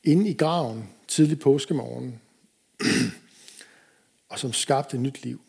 inde 0.03 0.29
i 0.29 0.33
graven 0.33 0.89
tidlig 1.07 1.39
påskemorgen, 1.39 2.21
og 4.29 4.39
som 4.39 4.53
skabte 4.53 4.97
nyt 4.97 5.23
liv 5.23 5.41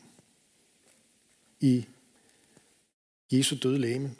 i 1.60 1.86
Jesu 3.32 3.56
døde 3.62 3.78
læme. 3.78 4.14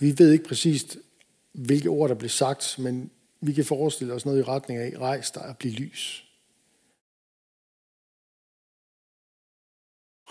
Vi 0.00 0.18
ved 0.18 0.32
ikke 0.32 0.44
præcist, 0.44 0.96
hvilke 1.52 1.88
ord 1.88 2.08
der 2.08 2.14
blev 2.14 2.30
sagt, 2.30 2.78
men 2.78 3.10
vi 3.40 3.52
kan 3.52 3.64
forestille 3.64 4.12
os 4.12 4.26
noget 4.26 4.38
i 4.38 4.42
retning 4.42 4.80
af, 4.80 4.98
rejs 4.98 5.30
dig 5.30 5.42
og 5.42 5.58
bliv 5.58 5.72
lys. 5.72 6.26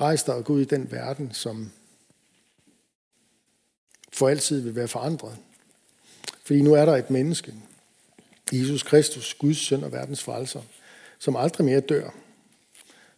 Rejs 0.02 0.24
dig 0.24 0.36
og 0.36 0.46
gå 0.46 0.54
ud 0.54 0.62
i 0.62 0.66
den 0.66 0.92
verden, 0.92 1.34
som 1.34 1.72
for 4.14 4.30
altid 4.30 4.62
vil 4.62 4.76
være 4.76 4.88
forandret. 4.88 5.38
Fordi 6.44 6.62
nu 6.62 6.74
er 6.74 6.86
der 6.86 6.96
et 6.96 7.10
menneske, 7.10 7.54
Jesus 8.54 8.84
Kristus, 8.84 9.34
Guds 9.34 9.58
søn 9.58 9.84
og 9.84 9.92
verdens 9.92 10.24
frelser, 10.24 10.62
som 11.20 11.36
aldrig 11.36 11.66
mere 11.66 11.80
dør, 11.80 12.10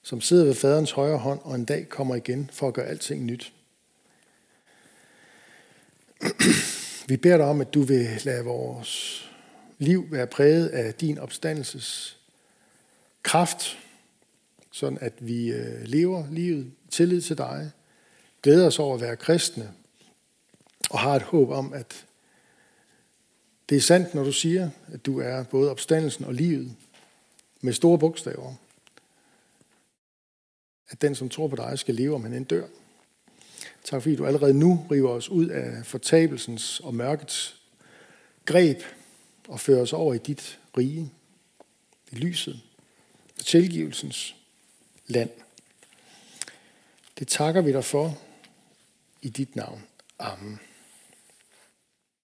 som 0.08 0.22
sidder 0.22 0.46
ved 0.46 0.56
faderens 0.56 0.92
højre 0.92 1.18
hånd 1.18 1.40
og 1.44 1.56
en 1.56 1.66
dag 1.66 1.90
kommer 1.90 2.16
igen 2.16 2.50
for 2.54 2.68
at 2.68 2.74
gøre 2.74 2.86
alting 2.86 3.26
nyt. 3.26 3.54
Vi 7.08 7.18
beder 7.18 7.38
dig 7.38 7.46
om, 7.46 7.62
at 7.62 7.74
du 7.74 7.82
vil 7.82 8.22
lade 8.24 8.44
vores 8.44 9.24
liv 9.78 10.08
være 10.12 10.28
præget 10.28 10.68
af 10.68 10.94
din 10.94 11.18
opstandelses 11.18 12.18
kraft, 13.24 13.78
sådan 14.72 14.98
at 15.02 15.14
vi 15.20 15.52
øh, 15.52 15.82
lever 15.84 16.26
livet 16.32 16.66
i 16.66 16.92
tillid 16.92 17.22
til 17.22 17.38
dig, 17.38 17.72
glæder 18.44 18.68
os 18.68 18.80
over 18.80 18.96
at 18.96 19.02
være 19.02 19.16
kristne, 19.16 19.72
og 20.90 21.00
har 21.00 21.16
et 21.16 21.22
håb 21.22 21.50
om, 21.50 21.74
at 21.74 22.06
det 23.70 23.78
er 23.78 23.82
sandt, 23.82 24.16
når 24.16 24.24
du 24.24 24.32
siger, 24.32 24.70
at 24.94 25.06
du 25.06 25.20
er 25.20 25.44
både 25.44 25.72
opstandelsen 25.72 26.26
og 26.26 26.34
livet 26.34 26.76
med 27.62 27.74
store 27.74 28.00
bogstaver 28.00 28.54
at 30.90 31.02
den, 31.02 31.16
som 31.16 31.30
tror 31.30 31.48
på 31.48 31.56
dig, 31.56 31.80
skal 31.80 31.96
leve, 31.96 32.16
om 32.16 32.24
han 32.24 32.34
end 32.34 32.46
dør. 32.46 32.68
Tak 33.84 34.02
fordi 34.02 34.16
du 34.16 34.26
allerede 34.26 34.54
nu 34.54 34.88
river 34.92 35.10
os 35.10 35.30
ud 35.30 35.48
af 35.48 35.86
fortabelsens 35.86 36.80
og 36.80 36.96
mørkets 36.96 37.62
greb 38.46 38.82
og 39.48 39.60
fører 39.60 39.82
os 39.82 39.94
over 39.94 40.14
i 40.14 40.18
dit 40.18 40.60
rige, 40.78 41.12
i 42.12 42.16
lyset, 42.16 42.60
i 43.40 43.44
tilgivelsens 43.44 44.36
land. 45.08 45.30
Det 47.20 47.28
takker 47.28 47.62
vi 47.62 47.72
dig 47.72 47.86
for 47.86 48.18
i 49.22 49.30
dit 49.30 49.56
navn. 49.56 49.84
Amen. 50.20 50.60